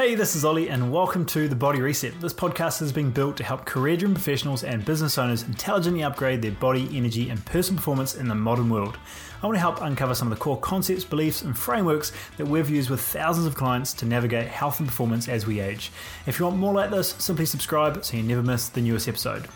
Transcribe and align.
Hey, 0.00 0.14
this 0.14 0.34
is 0.34 0.46
Olly, 0.46 0.70
and 0.70 0.90
welcome 0.90 1.26
to 1.26 1.46
The 1.46 1.54
Body 1.54 1.82
Reset. 1.82 2.18
This 2.22 2.32
podcast 2.32 2.80
has 2.80 2.90
been 2.90 3.10
built 3.10 3.36
to 3.36 3.44
help 3.44 3.66
career 3.66 3.98
driven 3.98 4.14
professionals 4.14 4.64
and 4.64 4.82
business 4.82 5.18
owners 5.18 5.42
intelligently 5.42 6.02
upgrade 6.02 6.40
their 6.40 6.52
body, 6.52 6.88
energy, 6.96 7.28
and 7.28 7.44
personal 7.44 7.76
performance 7.76 8.14
in 8.14 8.26
the 8.26 8.34
modern 8.34 8.70
world. 8.70 8.96
I 9.42 9.46
want 9.46 9.56
to 9.56 9.60
help 9.60 9.82
uncover 9.82 10.14
some 10.14 10.32
of 10.32 10.38
the 10.38 10.42
core 10.42 10.58
concepts, 10.58 11.04
beliefs, 11.04 11.42
and 11.42 11.54
frameworks 11.54 12.12
that 12.38 12.48
we've 12.48 12.70
used 12.70 12.88
with 12.88 13.02
thousands 13.02 13.46
of 13.46 13.54
clients 13.54 13.92
to 13.92 14.06
navigate 14.06 14.48
health 14.48 14.80
and 14.80 14.88
performance 14.88 15.28
as 15.28 15.46
we 15.46 15.60
age. 15.60 15.92
If 16.26 16.38
you 16.38 16.46
want 16.46 16.56
more 16.56 16.72
like 16.72 16.90
this, 16.90 17.14
simply 17.18 17.44
subscribe 17.44 18.02
so 18.02 18.16
you 18.16 18.22
never 18.22 18.42
miss 18.42 18.70
the 18.70 18.80
newest 18.80 19.06
episode. 19.06 19.48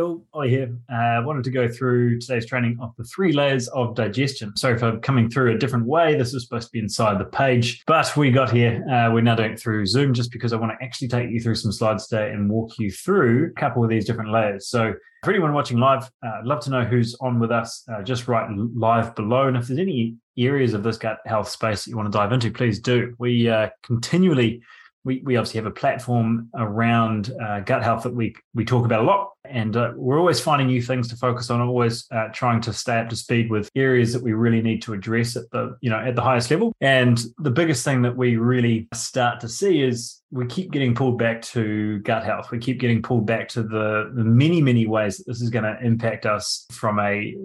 All, 0.00 0.24
Olly 0.32 0.48
here. 0.48 0.74
I 0.88 1.16
uh, 1.16 1.22
wanted 1.22 1.44
to 1.44 1.50
go 1.50 1.68
through 1.68 2.20
today's 2.20 2.46
training 2.46 2.78
of 2.80 2.92
the 2.96 3.04
three 3.04 3.32
layers 3.32 3.68
of 3.68 3.94
digestion. 3.94 4.56
Sorry 4.56 4.78
for 4.78 4.98
coming 5.00 5.28
through 5.28 5.54
a 5.54 5.58
different 5.58 5.86
way. 5.86 6.16
This 6.16 6.32
was 6.32 6.44
supposed 6.44 6.68
to 6.68 6.72
be 6.72 6.78
inside 6.78 7.18
the 7.18 7.26
page, 7.26 7.82
but 7.86 8.16
we 8.16 8.30
got 8.30 8.50
here. 8.50 8.84
Uh, 8.90 9.12
we're 9.12 9.20
now 9.20 9.34
doing 9.34 9.52
it 9.52 9.60
through 9.60 9.84
Zoom 9.86 10.14
just 10.14 10.32
because 10.32 10.52
I 10.52 10.56
want 10.56 10.72
to 10.72 10.84
actually 10.84 11.08
take 11.08 11.30
you 11.30 11.40
through 11.40 11.56
some 11.56 11.72
slides 11.72 12.06
today 12.06 12.30
and 12.30 12.50
walk 12.50 12.78
you 12.78 12.90
through 12.90 13.50
a 13.54 13.60
couple 13.60 13.84
of 13.84 13.90
these 13.90 14.06
different 14.06 14.32
layers. 14.32 14.68
So 14.68 14.94
for 15.24 15.30
anyone 15.30 15.52
watching 15.52 15.78
live, 15.78 16.10
uh, 16.24 16.38
I'd 16.38 16.46
love 16.46 16.60
to 16.60 16.70
know 16.70 16.84
who's 16.84 17.14
on 17.20 17.38
with 17.38 17.50
us. 17.50 17.84
Uh, 17.92 18.02
just 18.02 18.28
write 18.28 18.48
live 18.74 19.14
below. 19.14 19.48
And 19.48 19.56
if 19.56 19.68
there's 19.68 19.78
any 19.78 20.16
areas 20.38 20.72
of 20.72 20.82
this 20.82 20.96
gut 20.96 21.18
health 21.26 21.48
space 21.48 21.84
that 21.84 21.90
you 21.90 21.96
want 21.96 22.10
to 22.10 22.16
dive 22.16 22.32
into, 22.32 22.50
please 22.50 22.80
do. 22.80 23.14
We 23.18 23.48
uh, 23.48 23.68
continually 23.82 24.62
we, 25.04 25.20
we 25.24 25.36
obviously 25.36 25.58
have 25.58 25.66
a 25.66 25.72
platform 25.72 26.48
around 26.54 27.32
uh, 27.42 27.60
gut 27.60 27.82
health 27.82 28.04
that 28.04 28.14
we 28.14 28.34
we 28.54 28.64
talk 28.64 28.84
about 28.84 29.00
a 29.00 29.04
lot. 29.04 29.30
And 29.44 29.76
uh, 29.76 29.92
we're 29.96 30.18
always 30.18 30.40
finding 30.40 30.68
new 30.68 30.80
things 30.80 31.08
to 31.08 31.16
focus 31.16 31.50
on 31.50 31.60
always 31.60 32.06
uh, 32.12 32.28
trying 32.32 32.60
to 32.62 32.72
stay 32.72 32.98
up 33.00 33.08
to 33.08 33.16
speed 33.16 33.50
with 33.50 33.68
areas 33.74 34.12
that 34.12 34.22
we 34.22 34.32
really 34.32 34.62
need 34.62 34.82
to 34.82 34.92
address 34.92 35.36
at 35.36 35.50
the 35.50 35.76
you 35.80 35.90
know 35.90 35.98
at 35.98 36.14
the 36.14 36.22
highest 36.22 36.50
level. 36.50 36.72
And 36.80 37.20
the 37.38 37.50
biggest 37.50 37.84
thing 37.84 38.02
that 38.02 38.16
we 38.16 38.36
really 38.36 38.88
start 38.94 39.40
to 39.40 39.48
see 39.48 39.82
is 39.82 40.21
we 40.32 40.46
keep 40.46 40.72
getting 40.72 40.94
pulled 40.94 41.18
back 41.18 41.42
to 41.42 41.98
gut 42.00 42.24
health 42.24 42.50
we 42.50 42.58
keep 42.58 42.80
getting 42.80 43.02
pulled 43.02 43.26
back 43.26 43.48
to 43.48 43.62
the, 43.62 44.10
the 44.14 44.24
many 44.24 44.60
many 44.60 44.86
ways 44.86 45.18
that 45.18 45.24
this 45.26 45.40
is 45.40 45.50
going 45.50 45.64
to 45.64 45.78
impact 45.84 46.26
us 46.26 46.66
from 46.72 46.98
a 46.98 47.36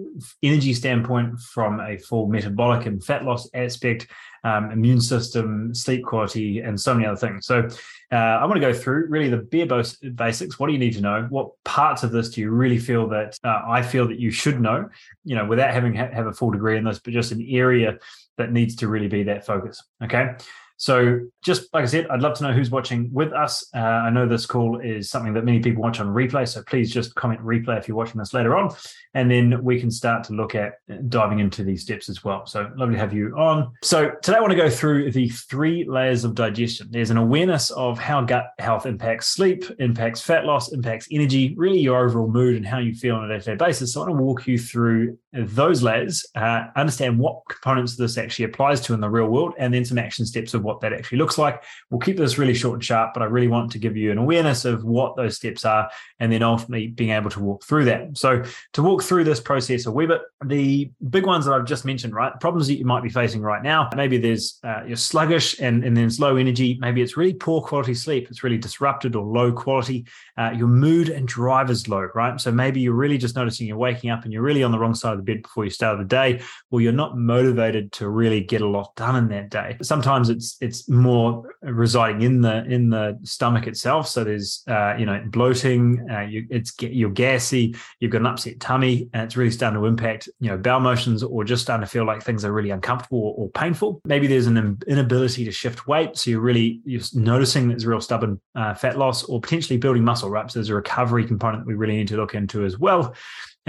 energy 0.42 0.72
standpoint 0.72 1.38
from 1.38 1.80
a 1.80 1.98
full 1.98 2.26
metabolic 2.26 2.86
and 2.86 3.04
fat 3.04 3.24
loss 3.24 3.48
aspect 3.54 4.06
um, 4.44 4.70
immune 4.70 5.00
system, 5.00 5.74
sleep 5.74 6.04
quality, 6.04 6.60
and 6.60 6.80
so 6.80 6.94
many 6.94 7.06
other 7.06 7.16
things. 7.16 7.46
So 7.46 7.68
uh, 8.12 8.14
I 8.14 8.44
want 8.44 8.54
to 8.54 8.60
go 8.60 8.72
through 8.72 9.06
really 9.08 9.28
the 9.28 9.38
bare 9.38 9.66
basics. 10.14 10.58
What 10.58 10.68
do 10.68 10.72
you 10.72 10.78
need 10.78 10.94
to 10.94 11.00
know? 11.00 11.26
What 11.28 11.50
parts 11.64 12.02
of 12.02 12.12
this 12.12 12.30
do 12.30 12.40
you 12.40 12.50
really 12.50 12.78
feel 12.78 13.08
that 13.08 13.38
uh, 13.44 13.62
I 13.66 13.82
feel 13.82 14.06
that 14.08 14.18
you 14.18 14.30
should 14.30 14.60
know? 14.60 14.88
You 15.24 15.36
know, 15.36 15.44
without 15.44 15.72
having 15.72 15.94
ha- 15.94 16.10
have 16.12 16.26
a 16.26 16.32
full 16.32 16.50
degree 16.50 16.76
in 16.78 16.84
this, 16.84 16.98
but 16.98 17.12
just 17.12 17.32
an 17.32 17.46
area 17.48 17.98
that 18.36 18.52
needs 18.52 18.76
to 18.76 18.88
really 18.88 19.08
be 19.08 19.24
that 19.24 19.44
focus. 19.44 19.82
Okay. 20.02 20.34
So, 20.78 21.26
just 21.42 21.74
like 21.74 21.82
I 21.82 21.86
said, 21.86 22.06
I'd 22.06 22.22
love 22.22 22.36
to 22.38 22.44
know 22.44 22.52
who's 22.52 22.70
watching 22.70 23.12
with 23.12 23.32
us. 23.32 23.68
Uh, 23.74 23.78
I 23.78 24.10
know 24.10 24.28
this 24.28 24.46
call 24.46 24.78
is 24.78 25.10
something 25.10 25.32
that 25.34 25.44
many 25.44 25.58
people 25.58 25.82
watch 25.82 25.98
on 25.98 26.06
replay. 26.06 26.46
So, 26.46 26.62
please 26.62 26.92
just 26.92 27.16
comment 27.16 27.40
replay 27.40 27.76
if 27.78 27.88
you're 27.88 27.96
watching 27.96 28.18
this 28.18 28.32
later 28.32 28.56
on. 28.56 28.70
And 29.14 29.28
then 29.28 29.62
we 29.64 29.80
can 29.80 29.90
start 29.90 30.22
to 30.24 30.34
look 30.34 30.54
at 30.54 30.74
diving 31.10 31.40
into 31.40 31.64
these 31.64 31.82
steps 31.82 32.08
as 32.08 32.22
well. 32.22 32.46
So, 32.46 32.70
lovely 32.76 32.94
to 32.94 33.00
have 33.00 33.12
you 33.12 33.36
on. 33.36 33.72
So, 33.82 34.12
today 34.22 34.38
I 34.38 34.40
want 34.40 34.52
to 34.52 34.56
go 34.56 34.70
through 34.70 35.10
the 35.10 35.28
three 35.30 35.84
layers 35.84 36.22
of 36.22 36.36
digestion. 36.36 36.86
There's 36.92 37.10
an 37.10 37.16
awareness 37.16 37.72
of 37.72 37.98
how 37.98 38.22
gut 38.22 38.52
health 38.60 38.86
impacts 38.86 39.26
sleep, 39.26 39.64
impacts 39.80 40.20
fat 40.20 40.44
loss, 40.44 40.72
impacts 40.72 41.08
energy, 41.10 41.54
really 41.56 41.80
your 41.80 42.06
overall 42.06 42.28
mood 42.28 42.56
and 42.56 42.64
how 42.64 42.78
you 42.78 42.94
feel 42.94 43.16
on 43.16 43.28
a 43.28 43.34
day 43.34 43.44
to 43.44 43.50
day 43.50 43.56
basis. 43.56 43.94
So, 43.94 44.02
I 44.02 44.04
want 44.04 44.16
to 44.16 44.22
walk 44.22 44.46
you 44.46 44.58
through 44.58 45.18
those 45.32 45.82
layers, 45.82 46.24
uh, 46.36 46.66
understand 46.76 47.18
what 47.18 47.42
components 47.48 47.96
this 47.96 48.16
actually 48.16 48.44
applies 48.44 48.80
to 48.82 48.94
in 48.94 49.00
the 49.00 49.10
real 49.10 49.26
world, 49.26 49.54
and 49.58 49.74
then 49.74 49.84
some 49.84 49.98
action 49.98 50.24
steps 50.24 50.54
of 50.54 50.67
what 50.68 50.80
that 50.82 50.92
actually 50.92 51.18
looks 51.18 51.38
like. 51.38 51.64
We'll 51.90 52.00
keep 52.00 52.18
this 52.18 52.38
really 52.38 52.54
short 52.54 52.74
and 52.74 52.84
sharp, 52.84 53.14
but 53.14 53.22
I 53.22 53.26
really 53.26 53.48
want 53.48 53.72
to 53.72 53.78
give 53.78 53.96
you 53.96 54.12
an 54.12 54.18
awareness 54.18 54.64
of 54.64 54.84
what 54.84 55.16
those 55.16 55.36
steps 55.36 55.64
are 55.64 55.90
and 56.20 56.30
then 56.30 56.42
ultimately 56.42 56.88
being 56.88 57.10
able 57.10 57.30
to 57.30 57.40
walk 57.40 57.64
through 57.64 57.86
that. 57.86 58.16
So, 58.18 58.44
to 58.74 58.82
walk 58.82 59.02
through 59.02 59.24
this 59.24 59.40
process 59.40 59.86
a 59.86 59.90
wee 59.90 60.06
bit, 60.06 60.20
the 60.44 60.90
big 61.08 61.26
ones 61.26 61.46
that 61.46 61.54
I've 61.54 61.64
just 61.64 61.84
mentioned, 61.84 62.14
right? 62.14 62.38
Problems 62.38 62.66
that 62.68 62.74
you 62.74 62.84
might 62.84 63.02
be 63.02 63.08
facing 63.08 63.40
right 63.40 63.62
now. 63.62 63.88
Maybe 63.96 64.18
there's 64.18 64.58
uh, 64.62 64.82
you're 64.86 64.96
sluggish 64.96 65.58
and, 65.60 65.84
and 65.84 65.96
then 65.96 66.04
it's 66.04 66.18
low 66.18 66.36
energy. 66.36 66.76
Maybe 66.80 67.00
it's 67.00 67.16
really 67.16 67.34
poor 67.34 67.62
quality 67.62 67.94
sleep. 67.94 68.28
It's 68.30 68.44
really 68.44 68.58
disrupted 68.58 69.16
or 69.16 69.24
low 69.24 69.50
quality. 69.52 70.06
Uh, 70.36 70.50
your 70.50 70.68
mood 70.68 71.08
and 71.08 71.26
drive 71.26 71.70
is 71.70 71.88
low, 71.88 72.08
right? 72.14 72.38
So, 72.40 72.52
maybe 72.52 72.80
you're 72.80 72.92
really 72.92 73.18
just 73.18 73.34
noticing 73.34 73.66
you're 73.66 73.78
waking 73.78 74.10
up 74.10 74.24
and 74.24 74.32
you're 74.32 74.42
really 74.42 74.62
on 74.62 74.72
the 74.72 74.78
wrong 74.78 74.94
side 74.94 75.12
of 75.12 75.18
the 75.18 75.24
bed 75.24 75.42
before 75.42 75.64
you 75.64 75.70
start 75.70 75.98
the 75.98 76.04
day, 76.04 76.42
or 76.70 76.80
you're 76.80 76.92
not 76.92 77.16
motivated 77.16 77.92
to 77.92 78.08
really 78.08 78.40
get 78.40 78.60
a 78.60 78.68
lot 78.68 78.94
done 78.96 79.16
in 79.16 79.28
that 79.28 79.50
day. 79.50 79.76
Sometimes 79.82 80.28
it's 80.28 80.56
it's 80.60 80.88
more 80.88 81.54
residing 81.62 82.22
in 82.22 82.40
the 82.40 82.64
in 82.64 82.90
the 82.90 83.18
stomach 83.22 83.66
itself. 83.66 84.08
So 84.08 84.24
there's 84.24 84.62
uh, 84.68 84.94
you 84.98 85.06
know 85.06 85.22
bloating, 85.26 86.06
uh, 86.10 86.20
you, 86.20 86.46
it's 86.50 86.72
you're 86.80 87.10
gassy, 87.10 87.74
you've 88.00 88.10
got 88.10 88.20
an 88.20 88.26
upset 88.26 88.60
tummy, 88.60 89.08
and 89.12 89.22
it's 89.22 89.36
really 89.36 89.50
starting 89.50 89.80
to 89.80 89.86
impact 89.86 90.28
you 90.40 90.50
know 90.50 90.56
bowel 90.56 90.80
motions, 90.80 91.22
or 91.22 91.44
just 91.44 91.62
starting 91.62 91.84
to 91.84 91.90
feel 91.90 92.04
like 92.04 92.22
things 92.22 92.44
are 92.44 92.52
really 92.52 92.70
uncomfortable 92.70 93.18
or, 93.18 93.34
or 93.34 93.50
painful. 93.50 94.00
Maybe 94.04 94.26
there's 94.26 94.46
an 94.46 94.78
inability 94.86 95.44
to 95.44 95.52
shift 95.52 95.86
weight, 95.86 96.16
so 96.16 96.30
you're 96.30 96.40
really 96.40 96.80
you're 96.84 97.02
noticing 97.14 97.68
there's 97.68 97.86
real 97.86 98.00
stubborn 98.00 98.40
uh, 98.54 98.74
fat 98.74 98.98
loss, 98.98 99.24
or 99.24 99.40
potentially 99.40 99.78
building 99.78 100.04
muscle. 100.04 100.30
Right, 100.30 100.50
so 100.50 100.58
there's 100.58 100.70
a 100.70 100.74
recovery 100.74 101.26
component 101.26 101.64
that 101.64 101.68
we 101.68 101.74
really 101.74 101.96
need 101.96 102.08
to 102.08 102.16
look 102.16 102.34
into 102.34 102.64
as 102.64 102.78
well 102.78 103.14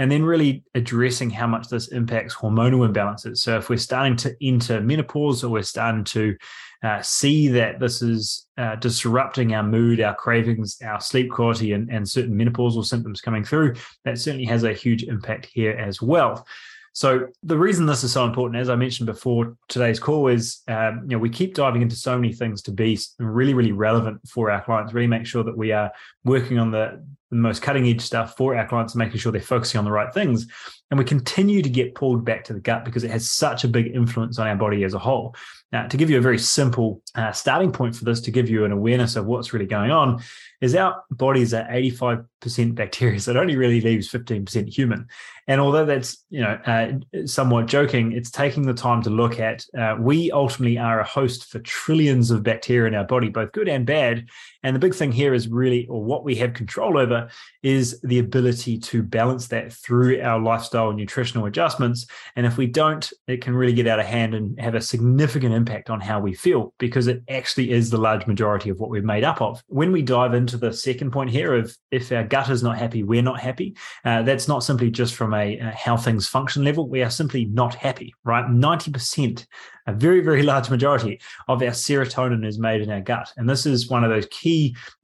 and 0.00 0.10
then 0.10 0.24
really 0.24 0.64
addressing 0.74 1.28
how 1.28 1.46
much 1.46 1.68
this 1.68 1.88
impacts 1.88 2.34
hormonal 2.34 2.90
imbalances. 2.90 3.36
So 3.36 3.58
if 3.58 3.68
we're 3.68 3.76
starting 3.76 4.16
to 4.16 4.34
enter 4.40 4.80
menopause 4.80 5.44
or 5.44 5.50
we're 5.50 5.62
starting 5.62 6.04
to 6.04 6.36
uh, 6.82 7.02
see 7.02 7.48
that 7.48 7.80
this 7.80 8.00
is 8.00 8.46
uh, 8.56 8.76
disrupting 8.76 9.54
our 9.54 9.62
mood, 9.62 10.00
our 10.00 10.14
cravings, 10.14 10.78
our 10.82 11.02
sleep 11.02 11.30
quality, 11.30 11.74
and, 11.74 11.90
and 11.90 12.08
certain 12.08 12.34
menopausal 12.34 12.86
symptoms 12.86 13.20
coming 13.20 13.44
through, 13.44 13.74
that 14.06 14.16
certainly 14.16 14.46
has 14.46 14.64
a 14.64 14.72
huge 14.72 15.02
impact 15.02 15.50
here 15.52 15.72
as 15.72 16.00
well. 16.00 16.46
So 16.94 17.28
the 17.42 17.58
reason 17.58 17.84
this 17.84 18.02
is 18.02 18.12
so 18.12 18.24
important, 18.24 18.58
as 18.58 18.70
I 18.70 18.76
mentioned 18.76 19.06
before 19.06 19.54
today's 19.68 20.00
call, 20.00 20.28
is 20.28 20.62
um, 20.66 21.02
you 21.02 21.16
know 21.16 21.18
we 21.18 21.28
keep 21.28 21.54
diving 21.54 21.82
into 21.82 21.94
so 21.94 22.16
many 22.18 22.32
things 22.32 22.62
to 22.62 22.72
be 22.72 22.98
really, 23.18 23.52
really 23.52 23.72
relevant 23.72 24.26
for 24.26 24.50
our 24.50 24.64
clients. 24.64 24.94
Really 24.94 25.06
make 25.06 25.26
sure 25.26 25.44
that 25.44 25.56
we 25.56 25.72
are 25.72 25.92
working 26.24 26.58
on 26.58 26.70
the, 26.70 27.04
the 27.30 27.36
most 27.36 27.62
cutting 27.62 27.86
edge 27.86 28.00
stuff 28.00 28.36
for 28.36 28.56
our 28.56 28.66
clients, 28.66 28.94
making 28.94 29.18
sure 29.18 29.32
they're 29.32 29.40
focusing 29.40 29.78
on 29.78 29.84
the 29.84 29.90
right 29.90 30.12
things. 30.12 30.46
And 30.90 30.98
we 30.98 31.04
continue 31.04 31.62
to 31.62 31.68
get 31.68 31.94
pulled 31.94 32.24
back 32.24 32.44
to 32.44 32.52
the 32.52 32.60
gut 32.60 32.84
because 32.84 33.04
it 33.04 33.10
has 33.10 33.30
such 33.30 33.62
a 33.62 33.68
big 33.68 33.94
influence 33.94 34.38
on 34.38 34.48
our 34.48 34.56
body 34.56 34.82
as 34.82 34.94
a 34.94 34.98
whole. 34.98 35.36
Now, 35.72 35.86
to 35.86 35.96
give 35.96 36.10
you 36.10 36.18
a 36.18 36.20
very 36.20 36.38
simple 36.38 37.00
uh, 37.14 37.30
starting 37.30 37.70
point 37.70 37.94
for 37.94 38.04
this, 38.04 38.20
to 38.22 38.32
give 38.32 38.50
you 38.50 38.64
an 38.64 38.72
awareness 38.72 39.14
of 39.14 39.26
what's 39.26 39.52
really 39.52 39.66
going 39.66 39.92
on, 39.92 40.20
is 40.60 40.74
our 40.74 41.04
bodies 41.12 41.54
are 41.54 41.64
85% 41.68 42.74
bacteria, 42.74 43.20
so 43.20 43.30
it 43.30 43.36
only 43.36 43.54
really 43.54 43.80
leaves 43.80 44.10
15% 44.10 44.68
human. 44.68 45.06
And 45.46 45.60
although 45.60 45.86
that's 45.86 46.24
you 46.28 46.40
know 46.40 46.58
uh, 46.66 47.26
somewhat 47.26 47.66
joking, 47.66 48.12
it's 48.12 48.30
taking 48.30 48.66
the 48.66 48.74
time 48.74 49.02
to 49.02 49.10
look 49.10 49.38
at. 49.38 49.64
Uh, 49.76 49.96
we 49.98 50.30
ultimately 50.32 50.78
are 50.78 51.00
a 51.00 51.04
host 51.04 51.50
for 51.50 51.60
trillions 51.60 52.30
of 52.30 52.42
bacteria 52.42 52.88
in 52.88 52.94
our 52.94 53.04
body, 53.04 53.28
both 53.28 53.52
good 53.52 53.68
and 53.68 53.86
bad. 53.86 54.26
And 54.62 54.74
the 54.74 54.80
big 54.80 54.94
thing 54.94 55.12
here 55.12 55.34
is 55.34 55.48
really, 55.48 55.86
or 55.88 56.02
what 56.04 56.24
we 56.24 56.34
have 56.36 56.54
control 56.54 56.98
over, 56.98 57.28
is 57.62 58.00
the 58.02 58.18
ability 58.18 58.78
to 58.78 59.02
balance 59.02 59.48
that 59.48 59.72
through 59.72 60.20
our 60.20 60.38
lifestyle 60.38 60.88
and 60.88 60.98
nutritional 60.98 61.46
adjustments. 61.46 62.06
And 62.36 62.46
if 62.46 62.56
we 62.56 62.66
don't, 62.66 63.10
it 63.26 63.42
can 63.42 63.54
really 63.54 63.72
get 63.72 63.86
out 63.86 64.00
of 64.00 64.06
hand 64.06 64.34
and 64.34 64.60
have 64.60 64.74
a 64.74 64.80
significant 64.80 65.54
impact 65.54 65.90
on 65.90 66.00
how 66.00 66.20
we 66.20 66.34
feel 66.34 66.74
because 66.78 67.06
it 67.06 67.22
actually 67.28 67.70
is 67.70 67.90
the 67.90 67.98
large 67.98 68.26
majority 68.26 68.70
of 68.70 68.78
what 68.78 68.90
we're 68.90 69.02
made 69.02 69.24
up 69.24 69.40
of. 69.40 69.62
When 69.68 69.92
we 69.92 70.02
dive 70.02 70.34
into 70.34 70.56
the 70.56 70.72
second 70.72 71.10
point 71.10 71.30
here 71.30 71.54
of 71.54 71.76
if 71.90 72.12
our 72.12 72.24
gut 72.24 72.50
is 72.50 72.62
not 72.62 72.78
happy, 72.78 73.02
we're 73.02 73.22
not 73.22 73.40
happy, 73.40 73.76
uh, 74.04 74.22
that's 74.22 74.48
not 74.48 74.64
simply 74.64 74.90
just 74.90 75.14
from 75.14 75.34
a, 75.34 75.58
a 75.58 75.70
how 75.70 75.96
things 75.96 76.26
function 76.26 76.64
level. 76.64 76.88
We 76.88 77.02
are 77.02 77.10
simply 77.10 77.46
not 77.46 77.74
happy, 77.74 78.14
right? 78.24 78.44
90% 78.44 79.46
a 79.86 79.92
very, 79.92 80.20
very 80.20 80.42
large 80.42 80.70
majority 80.70 81.20
of 81.48 81.62
our 81.62 81.70
serotonin 81.70 82.46
is 82.46 82.58
made 82.58 82.80
in 82.80 82.90
our 82.90 83.00
gut. 83.00 83.32
And 83.36 83.48
this 83.48 83.66
is 83.66 83.88
one 83.88 84.04
of 84.04 84.10
those 84.10 84.26
key 84.30 84.49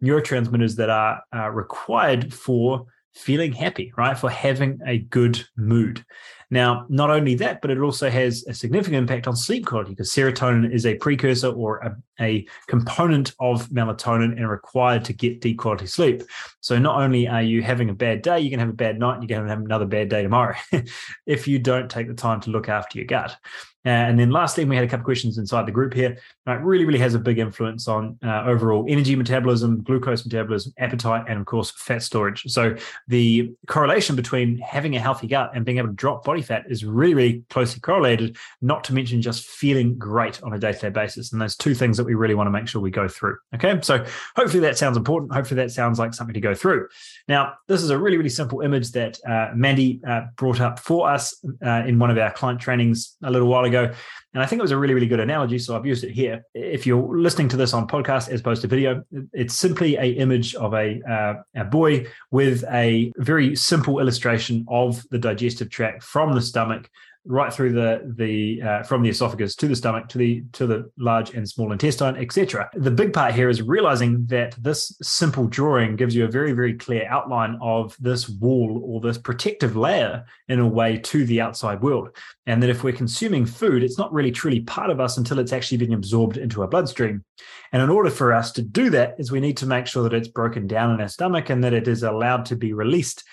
neurotransmitters 0.03 0.77
that 0.77 0.91
are 0.91 1.23
uh, 1.35 1.51
required 1.51 2.33
for 2.33 2.87
feeling 3.15 3.53
happy, 3.53 3.93
right? 3.97 4.19
For 4.19 4.31
having 4.31 4.79
a 4.87 4.99
good 4.99 5.43
mood. 5.57 6.05
Now, 6.51 6.87
not 6.89 7.11
only 7.11 7.35
that, 7.37 7.61
but 7.61 7.71
it 7.71 7.79
also 7.79 8.09
has 8.09 8.45
a 8.47 8.55
significant 8.55 8.97
impact 8.97 9.27
on 9.27 9.37
sleep 9.37 9.67
quality 9.67 9.91
because 9.91 10.13
serotonin 10.13 10.73
is 10.73 10.87
a 10.87 10.95
precursor 10.95 11.49
or 11.49 11.79
a 11.79 11.97
a 12.21 12.47
component 12.67 13.35
of 13.41 13.69
melatonin 13.69 14.37
and 14.37 14.49
required 14.49 15.05
to 15.05 15.13
get 15.13 15.41
deep 15.41 15.59
quality 15.59 15.87
sleep. 15.87 16.23
So 16.61 16.79
not 16.79 17.01
only 17.01 17.29
are 17.29 17.43
you 17.43 17.63
having 17.63 17.91
a 17.91 17.95
bad 17.95 18.23
day, 18.23 18.41
you're 18.41 18.51
going 18.51 18.59
to 18.59 18.67
have 18.67 18.71
a 18.71 18.73
bad 18.73 18.99
night 18.99 19.19
and 19.19 19.23
you're 19.23 19.37
going 19.37 19.47
to 19.47 19.55
have 19.55 19.65
another 19.65 19.87
bad 19.87 20.09
day 20.09 20.23
tomorrow 20.23 20.57
if 21.27 21.47
you 21.47 21.59
don't 21.59 21.91
take 21.91 22.09
the 22.09 22.15
time 22.15 22.41
to 22.43 22.51
look 22.51 22.69
after 22.69 22.99
your 22.99 23.07
gut. 23.07 23.37
Uh, 23.85 23.91
and 23.91 24.19
then 24.19 24.31
lastly, 24.31 24.65
we 24.65 24.75
had 24.75 24.85
a 24.85 24.89
couple 24.89 25.03
of 25.03 25.05
questions 25.05 25.39
inside 25.39 25.65
the 25.65 25.71
group 25.71 25.95
here. 25.95 26.19
It 26.49 26.51
really, 26.51 26.85
really 26.85 26.99
has 26.99 27.15
a 27.15 27.21
big 27.21 27.39
influence 27.39 27.87
on 27.87 28.19
uh, 28.21 28.43
overall 28.45 28.85
energy 28.89 29.15
metabolism, 29.15 29.85
glucose 29.85 30.25
metabolism, 30.25 30.73
appetite, 30.79 31.27
and 31.29 31.39
of 31.39 31.47
course, 31.47 31.71
fat 31.71 32.03
storage. 32.03 32.43
So 32.49 32.75
the 33.07 33.55
correlation 33.69 34.17
between 34.17 34.59
having 34.59 34.97
a 34.97 34.99
healthy 34.99 35.29
gut 35.29 35.53
and 35.55 35.65
being 35.65 35.79
able 35.79 35.89
to 35.89 35.95
drop 35.95 36.25
body 36.25 36.36
fat 36.43 36.65
is 36.69 36.85
really, 36.85 37.15
really 37.15 37.43
closely 37.51 37.81
correlated, 37.81 38.37
not 38.61 38.85
to 38.85 38.95
mention 38.95 39.23
just 39.23 39.47
feeling 39.47 39.97
great 39.99 40.43
on 40.43 40.53
a 40.53 40.59
day 40.59 40.73
to 40.73 40.79
day 40.79 40.89
basis. 40.89 41.33
And 41.33 41.41
those 41.41 41.57
two 41.57 41.75
things 41.75 41.97
that 41.97 42.05
we 42.05 42.15
really 42.15 42.35
want 42.35 42.47
to 42.47 42.51
make 42.51 42.69
sure 42.69 42.81
we 42.81 42.91
go 42.91 43.09
through. 43.09 43.37
Okay. 43.55 43.79
So 43.83 44.05
hopefully 44.35 44.61
that 44.61 44.79
sounds 44.79 44.97
important. 44.97 45.33
Hopefully 45.33 45.57
that 45.57 45.71
sounds 45.71 45.99
like 45.99 46.15
something 46.15 46.35
to 46.35 46.41
go 46.41 46.55
through. 46.55 46.89
Now, 47.29 47.55
this 47.69 47.83
is 47.83 47.91
a 47.91 47.99
really, 47.99 48.17
really 48.17 48.29
simple 48.29 48.61
image 48.61 48.93
that 48.93 49.19
uh, 49.27 49.51
Mandy 49.55 50.01
uh, 50.07 50.23
brought 50.37 50.61
up 50.61 50.79
for 50.79 51.09
us 51.09 51.35
uh, 51.65 51.85
in 51.87 51.99
one 51.99 52.11
of 52.11 52.19
our 52.19 52.33
client 52.33 52.61
trainings 52.61 53.17
a 53.23 53.31
little 53.31 53.49
while 53.49 53.65
ago. 53.65 53.93
And 54.37 54.43
I 54.43 54.47
think 54.47 54.59
it 54.59 54.63
was 54.65 54.71
a 54.71 54.77
really, 54.77 54.93
really 54.93 55.07
good 55.07 55.19
analogy. 55.19 55.59
So 55.59 55.75
I've 55.75 55.87
used 55.87 56.05
it 56.05 56.11
here. 56.11 56.45
If 56.53 56.87
you're 56.87 57.19
listening 57.19 57.49
to 57.49 57.57
this 57.57 57.73
on 57.73 57.89
podcast 57.89 58.29
as 58.29 58.41
opposed 58.41 58.61
to 58.61 58.69
video, 58.69 59.03
it's 59.33 59.55
simply 59.55 59.97
a 59.97 60.11
image 60.11 60.55
of 60.57 60.75
a, 60.75 61.01
uh, 61.11 61.35
a 61.55 61.65
boy 61.65 62.07
with 62.31 62.63
a 62.71 63.15
very 63.17 63.57
simple 63.57 63.99
illustration 63.99 64.67
of 64.69 65.03
the 65.11 65.17
digestive 65.17 65.71
tract 65.71 66.03
from 66.03 66.35
the 66.35 66.43
stomach 66.43 66.91
right 67.27 67.53
through 67.53 67.73
the 67.73 68.15
the 68.17 68.63
uh, 68.63 68.83
from 68.83 69.03
the 69.03 69.09
esophagus 69.09 69.55
to 69.55 69.69
the 69.69 69.77
stomach 69.77 70.09
to 70.09 70.19
the 70.19 70.45
to 70.53 70.67
the 70.67 70.91
large 70.99 71.35
and 71.35 71.49
small 71.49 71.73
intestine 71.73 72.17
etc 72.17 72.69
the 72.75 72.91
big 72.91 73.13
part 73.13 73.35
here 73.35 73.49
is 73.49 73.63
realizing 73.63 74.25
that 74.27 74.55
this 74.63 74.97
simple 75.03 75.47
drawing 75.47 75.97
gives 75.97 76.15
you 76.15 76.25
a 76.25 76.29
very 76.29 76.53
very 76.53 76.75
clear 76.75 77.07
outline 77.09 77.59
of 77.61 77.97
this 78.01 78.29
wall 78.29 78.83
or 78.85 79.01
this 79.01 79.19
protective 79.19 79.77
layer 79.77 80.25
in 80.49 80.59
a 80.59 80.67
way 80.67 80.99
to 80.99 81.25
the 81.27 81.41
outside 81.41 81.83
world. 81.83 82.17
And 82.47 82.63
that 82.63 82.71
if 82.71 82.85
we're 82.85 82.93
consuming 82.93 83.47
food 83.47 83.83
it's 83.83 83.99
not 83.99 84.13
really 84.13 84.31
truly 84.31 84.61
part 84.61 84.91
of 84.91 85.01
us 85.01 85.17
until 85.17 85.39
it's 85.39 85.53
actually 85.53 85.79
being 85.79 85.95
absorbed 85.95 86.37
into 86.37 86.63
our 86.63 86.69
bloodstream. 86.69 87.25
And 87.73 87.83
in 87.83 87.91
order 87.91 88.11
for 88.11 88.33
us 88.33 88.53
to 88.53 88.63
do 88.63 88.91
that 88.91 89.17
is 89.19 89.33
we 89.33 89.41
need 89.41 89.57
to 89.59 89.67
make 89.67 89.87
sure 89.87 90.03
that 90.05 90.15
it's 90.15 90.29
broken 90.29 90.67
down 90.67 90.95
in 90.95 91.01
our 91.01 91.09
stomach 91.09 91.51
and 91.51 91.63
that 91.65 91.75
it 91.75 91.89
is 91.89 92.03
allowed 92.03 92.45
to 92.47 92.57
be 92.57 92.73
released 92.73 93.25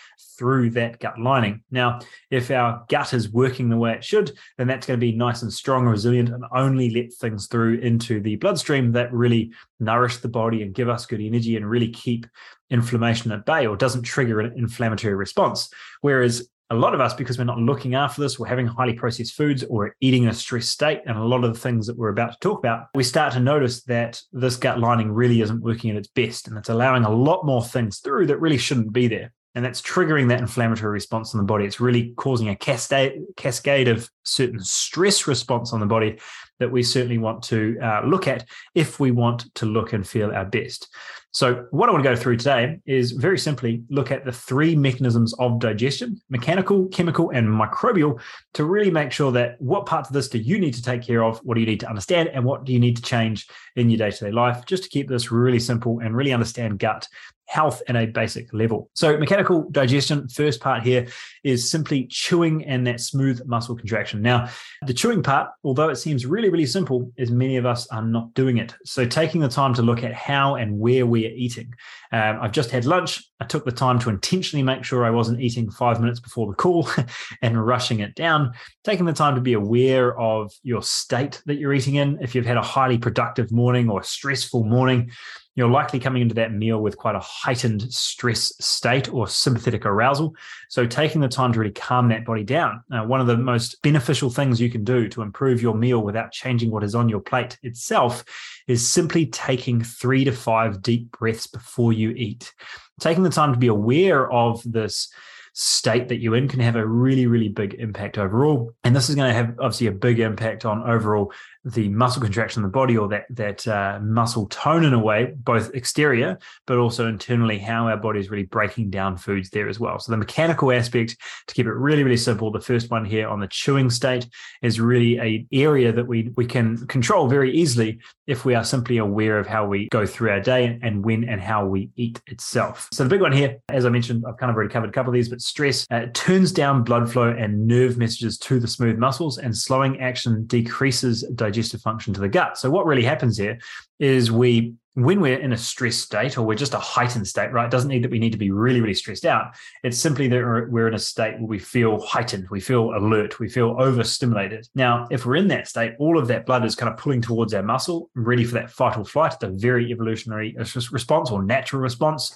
through 0.44 0.70
that 0.70 1.00
gut 1.00 1.18
lining. 1.18 1.64
Now, 1.72 2.02
if 2.30 2.52
our 2.52 2.84
gut 2.90 3.14
is 3.14 3.32
working 3.32 3.70
the 3.70 3.78
way 3.78 3.94
it 3.94 4.04
should, 4.04 4.34
then 4.58 4.68
that's 4.68 4.86
going 4.86 5.00
to 5.00 5.06
be 5.06 5.14
nice 5.14 5.42
and 5.42 5.54
strong, 5.54 5.84
and 5.84 5.92
resilient, 5.92 6.28
and 6.28 6.44
only 6.54 6.90
let 6.90 7.14
things 7.14 7.48
through 7.48 7.76
into 7.76 8.20
the 8.20 8.36
bloodstream 8.36 8.92
that 8.92 9.14
really 9.14 9.54
nourish 9.80 10.18
the 10.18 10.28
body 10.28 10.62
and 10.62 10.76
give 10.76 10.90
us 10.90 11.06
good 11.06 11.22
energy 11.22 11.56
and 11.56 11.70
really 11.70 11.88
keep 11.88 12.28
inflammation 12.70 13.32
at 13.32 13.46
bay 13.46 13.66
or 13.66 13.78
doesn't 13.78 14.02
trigger 14.02 14.42
an 14.42 14.52
inflammatory 14.58 15.16
response. 15.16 15.70
Whereas 16.02 16.50
a 16.70 16.76
lot 16.76 16.94
of 16.94 17.00
us, 17.00 17.14
because 17.14 17.38
we're 17.38 17.46
not 17.46 17.60
looking 17.60 17.96
after 17.96 18.20
this, 18.20 18.38
we're 18.38 18.48
having 18.48 18.68
highly 18.68 18.96
processed 18.96 19.36
foods 19.36 19.64
or 19.64 19.96
eating 20.02 20.24
in 20.24 20.30
a 20.30 20.34
stress 20.34 20.68
state, 20.68 21.00
and 21.06 21.18
a 21.18 21.24
lot 21.24 21.46
of 21.46 21.54
the 21.54 21.60
things 21.60 21.88
that 21.88 21.98
we're 21.98 22.10
about 22.10 22.34
to 22.34 22.40
talk 22.40 22.60
about, 22.60 22.88
we 22.96 23.04
start 23.06 23.32
to 23.32 23.40
notice 23.40 23.84
that 23.84 24.22
this 24.34 24.58
gut 24.58 24.78
lining 24.78 25.10
really 25.10 25.40
isn't 25.40 25.64
working 25.64 25.90
at 25.90 25.96
its 25.96 26.10
best. 26.10 26.50
And 26.50 26.58
it's 26.58 26.68
allowing 26.68 27.06
a 27.06 27.10
lot 27.10 27.46
more 27.46 27.64
things 27.64 28.00
through 28.00 28.28
that 28.28 28.42
really 28.42 28.58
shouldn't 28.58 28.92
be 28.92 29.08
there 29.08 29.32
and 29.56 29.64
that's 29.64 29.82
triggering 29.82 30.30
that 30.30 30.40
inflammatory 30.40 30.92
response 30.92 31.34
in 31.34 31.38
the 31.38 31.44
body. 31.44 31.66
It's 31.66 31.80
really 31.80 32.14
causing 32.16 32.50
a 32.50 32.56
cascade 32.56 33.22
cascade 33.38 33.88
of 33.88 34.10
certain 34.24 34.60
stress 34.60 35.28
response 35.28 35.74
on 35.74 35.80
the 35.80 35.86
body 35.86 36.20
that 36.60 36.72
we 36.72 36.84
certainly 36.84 37.18
want 37.18 37.44
to 37.44 37.78
uh, 37.82 38.02
look 38.06 38.28
at 38.28 38.46
if 38.74 39.00
we 39.00 39.12
want 39.12 39.54
to 39.56 39.66
look 39.66 39.94
and 39.94 40.08
feel 40.08 40.32
our 40.32 40.46
best. 40.46 40.88
So, 41.32 41.66
what 41.72 41.90
I 41.90 41.92
want 41.92 42.04
to 42.04 42.10
go 42.10 42.16
through 42.16 42.38
today 42.38 42.80
is 42.86 43.12
very 43.12 43.40
simply 43.40 43.82
look 43.90 44.12
at 44.12 44.24
the 44.24 44.32
three 44.32 44.76
mechanisms 44.76 45.34
of 45.40 45.60
digestion 45.60 46.22
mechanical, 46.30 46.88
chemical, 46.90 47.32
and 47.32 47.48
microbial 47.48 48.22
to 48.54 48.66
really 48.66 48.92
make 48.92 49.12
sure 49.12 49.32
that 49.32 49.60
what 49.60 49.88
parts 49.88 50.10
of 50.10 50.14
this 50.14 50.30
do 50.30 50.38
you 50.38 50.60
need 50.60 50.76
to 50.76 50.84
take 50.84 51.02
care 51.02 51.24
of? 51.24 51.40
What 51.40 51.56
do 51.56 51.62
you 51.62 51.66
need 51.66 51.80
to 51.80 51.90
understand? 51.90 52.30
And 52.30 52.46
what 52.46 52.66
do 52.66 52.72
you 52.72 52.80
need 52.80 52.98
to 52.98 53.02
change 53.02 53.48
in 53.76 53.90
your 53.90 53.98
day 53.98 54.12
to 54.12 54.26
day 54.26 54.32
life 54.32 54.64
just 54.68 54.84
to 54.84 54.90
keep 54.90 55.10
this 55.10 55.32
really 55.32 55.60
simple 55.60 56.00
and 56.00 56.16
really 56.16 56.34
understand 56.34 56.78
gut 56.78 57.08
health 57.46 57.82
at 57.88 57.96
a 57.96 58.06
basic 58.06 58.54
level. 58.54 58.90
So, 58.94 59.18
mechanical 59.18 59.70
digestion, 59.70 60.28
first 60.28 60.60
part 60.60 60.84
here 60.84 61.08
is 61.44 61.70
simply 61.70 62.08
chewing 62.08 62.66
and 62.66 62.86
that 62.88 63.00
smooth 63.00 63.46
muscle 63.46 63.76
contraction. 63.76 64.22
Now, 64.22 64.50
the 64.86 64.94
chewing 64.94 65.24
part, 65.24 65.50
although 65.64 65.90
it 65.90 65.98
seems 65.98 66.26
really, 66.26 66.50
really 66.50 66.66
simple, 66.66 67.12
is 67.18 67.32
many 67.32 67.58
of 67.58 67.66
us 67.66 67.88
are 67.88 68.02
not 68.02 68.34
doing 68.34 68.58
it. 68.58 68.74
So, 68.86 69.06
taking 69.06 69.42
the 69.42 69.50
time 69.50 69.74
to 69.76 69.82
look 69.82 70.04
at 70.04 70.14
how 70.14 70.56
and 70.56 70.80
where 70.80 71.06
we 71.06 71.26
are 71.26 71.34
eating. 71.36 71.74
Um, 72.12 72.40
I've 72.42 72.52
just 72.52 72.72
had 72.72 72.86
lunch. 72.86 73.24
I 73.40 73.46
took 73.46 73.66
the 73.66 73.72
time 73.72 74.00
to 74.00 74.10
intentionally 74.10 74.64
make 74.64 74.84
sure 74.84 75.04
I 75.04 75.10
wasn't 75.10 75.42
eating 75.42 75.70
five 75.70 76.00
minutes 76.00 76.20
before 76.20 76.48
the 76.48 76.56
call 76.56 76.88
and 77.42 77.66
rushing 77.66 78.00
it 78.00 78.16
down. 78.16 78.54
Taking 78.84 79.06
the 79.06 79.14
time 79.14 79.36
to 79.36 79.42
be 79.42 79.54
aware 79.54 80.18
of 80.20 80.52
your 80.64 80.82
state 80.82 81.42
that 81.46 81.56
you're 81.56 81.74
eating 81.74 81.96
in. 81.96 82.20
If 82.22 82.36
you've 82.36 82.46
had 82.46 82.58
a 82.58 82.62
highly 82.62 82.98
productive 82.98 83.52
morning 83.52 83.90
or 83.90 84.02
a 84.02 84.04
stressful 84.04 84.64
morning, 84.64 85.12
you're 85.56 85.70
likely 85.70 86.00
coming 86.00 86.22
into 86.22 86.36
that 86.36 86.54
meal 86.54 86.82
with 86.82 86.98
quite 86.98 87.16
a 87.16 87.20
heightened 87.20 87.94
stress 87.94 88.54
state 88.60 89.14
or 89.14 89.28
sympathetic 89.28 89.86
arousal. 89.86 90.36
So, 90.70 90.86
taking 90.86 91.22
the 91.22 91.28
time 91.28 91.54
to 91.54 91.60
really 91.60 91.72
calm 91.72 92.10
that 92.10 92.26
body 92.26 92.44
down. 92.44 92.84
Uh, 92.92 93.04
one 93.04 93.22
of 93.22 93.28
the 93.28 93.38
most 93.38 93.82
beneficial 93.82 94.30
things 94.30 94.60
you 94.60 94.70
can 94.70 94.84
do 94.84 95.08
to 95.10 95.22
improve 95.22 95.62
your 95.62 95.76
meal 95.76 96.02
without 96.02 96.32
changing 96.32 96.72
what 96.72 96.84
is 96.84 96.96
on 96.96 97.10
your 97.10 97.20
plate 97.20 97.58
itself 97.62 98.24
is 98.68 98.88
simply 98.88 99.26
taking 99.28 99.84
three 99.84 100.24
to 100.24 100.32
five 100.32 100.82
deep 100.82 101.12
breaths 101.12 101.48
before 101.48 101.94
you 101.94 102.12
eat. 102.12 102.54
Taking 103.00 103.24
the 103.24 103.30
time 103.30 103.54
to 103.54 103.60
be 103.60 103.68
aware 103.68 104.32
of 104.32 104.62
this 104.66 105.14
state 105.54 106.08
that 106.08 106.18
you're 106.18 106.36
in 106.36 106.48
can 106.48 106.60
have 106.60 106.76
a 106.76 106.86
really, 106.86 107.28
really 107.28 107.50
big 107.50 107.76
impact 107.76 108.18
overall. 108.18 108.74
And 108.84 108.96
this 108.96 109.10
is 109.10 109.16
going 109.16 109.30
to 109.30 109.36
have 109.36 109.56
obviously 109.60 109.88
a 109.88 109.92
big 109.92 110.20
impact 110.20 110.66
on 110.66 110.90
overall 110.90 111.32
the 111.66 111.88
muscle 111.90 112.22
contraction 112.22 112.60
in 112.60 112.64
the 112.64 112.72
body 112.72 112.98
or 112.98 113.08
that 113.08 113.26
that 113.30 113.66
uh, 113.68 114.00
muscle 114.02 114.48
tone 114.48 114.84
in 114.84 114.94
a 114.94 115.00
way, 115.00 115.34
both 115.38 115.74
exterior 115.74 116.38
but 116.68 116.78
also 116.78 117.08
internally, 117.08 117.58
how 117.58 117.88
our 117.88 117.98
body 117.98 118.20
is 118.20 118.30
really 118.30 118.44
breaking 118.44 118.90
down 118.90 119.16
foods 119.16 119.50
there 119.50 119.70
as 119.70 119.80
well. 119.80 119.98
So 120.00 120.12
the 120.12 120.18
mechanical 120.18 120.72
aspect, 120.74 121.16
to 121.48 121.54
keep 121.54 121.66
it 121.66 121.74
really 121.74 122.04
really 122.04 122.18
simple, 122.18 122.52
the 122.52 122.60
first 122.60 122.92
one 122.92 123.06
here 123.06 123.28
on 123.28 123.40
the 123.40 123.48
chewing 123.48 123.90
state 123.90 124.28
is 124.62 124.80
really 124.80 125.20
a 125.20 125.46
area 125.54 125.92
that 125.94 126.06
we 126.06 126.32
we 126.36 126.46
can 126.46 126.86
control 126.88 127.28
very 127.28 127.54
easily 127.54 128.00
if 128.28 128.44
we 128.44 128.56
are 128.56 128.64
simply 128.64 128.98
aware 128.98 129.40
of 129.40 129.48
how 129.48 129.66
we 129.66 129.88
go 129.90 130.06
through 130.06 130.32
our 130.32 130.42
day 130.42 130.78
and 130.82 131.06
when 131.06 131.24
and 131.30 131.42
how 131.42 131.66
we 131.66 131.90
eat 131.96 132.22
itself. 132.28 132.90
So 132.92 133.04
the 133.04 133.10
big 133.10 133.22
one 133.22 133.32
here, 133.32 133.60
as 133.70 133.86
I 133.86 133.90
mentioned, 133.90 134.26
I've 134.28 134.38
kind 134.38 134.50
of 134.50 134.56
already 134.56 134.72
covered 134.72 134.90
a 134.90 134.94
couple 134.94 135.12
of 135.12 135.14
these, 135.14 135.30
but 135.30 135.42
stress 135.42 135.86
uh, 135.92 136.08
turns 136.14 136.52
down 136.52 136.84
blood 136.84 137.12
flow 137.12 137.30
and 137.30 137.68
nerve 137.68 137.98
messages 137.98 138.38
to 138.40 138.60
the 138.60 138.68
smooth 138.68 138.98
muscles, 138.98 139.38
and 139.38 139.56
slowing 139.56 140.02
action 140.02 140.46
decreases 140.46 141.24
digestion 141.36 141.53
digestive 141.54 141.82
function 141.82 142.14
to 142.14 142.22
the 142.22 142.30
gut. 142.30 142.58
So 142.58 142.70
what 142.70 142.86
really 142.86 143.04
happens 143.04 143.38
here 143.38 143.60
is 144.00 144.32
we 144.32 144.74
when 144.96 145.20
we're 145.20 145.40
in 145.40 145.54
a 145.54 145.58
stress 145.58 145.96
state 145.96 146.38
or 146.38 146.44
we're 146.44 146.54
just 146.56 146.76
a 146.76 146.80
heightened 146.80 147.28
state, 147.28 147.52
right? 147.52 147.66
It 147.66 147.72
doesn't 147.72 147.90
need 147.90 148.04
that 148.04 148.12
we 148.12 148.20
need 148.20 148.32
to 148.34 148.38
be 148.38 148.52
really, 148.52 148.80
really 148.80 148.94
stressed 148.94 149.26
out. 149.26 149.56
It's 149.84 149.98
simply 149.98 150.28
that 150.28 150.68
we're 150.70 150.88
in 150.88 150.94
a 150.94 151.00
state 151.00 151.40
where 151.40 151.48
we 151.48 151.58
feel 151.58 152.00
heightened, 152.00 152.48
we 152.52 152.60
feel 152.60 152.96
alert, 152.96 153.40
we 153.40 153.50
feel 153.50 153.76
overstimulated. 153.80 154.68
Now, 154.76 155.08
if 155.10 155.26
we're 155.26 155.38
in 155.38 155.48
that 155.48 155.68
state, 155.68 155.94
all 155.98 156.20
of 156.20 156.28
that 156.28 156.46
blood 156.46 156.64
is 156.64 156.76
kind 156.76 156.92
of 156.92 157.00
pulling 157.00 157.22
towards 157.22 157.56
our 157.56 157.64
muscle, 157.64 158.12
ready 158.14 158.44
for 158.44 158.54
that 158.54 158.70
fight 158.70 158.98
or 158.98 159.06
flight. 159.06 159.34
A 159.42 159.50
very 159.50 159.92
evolutionary 159.92 160.56
uh, 160.60 160.66
response 160.92 161.32
or 161.32 161.42
natural 161.42 161.82
response 161.82 162.36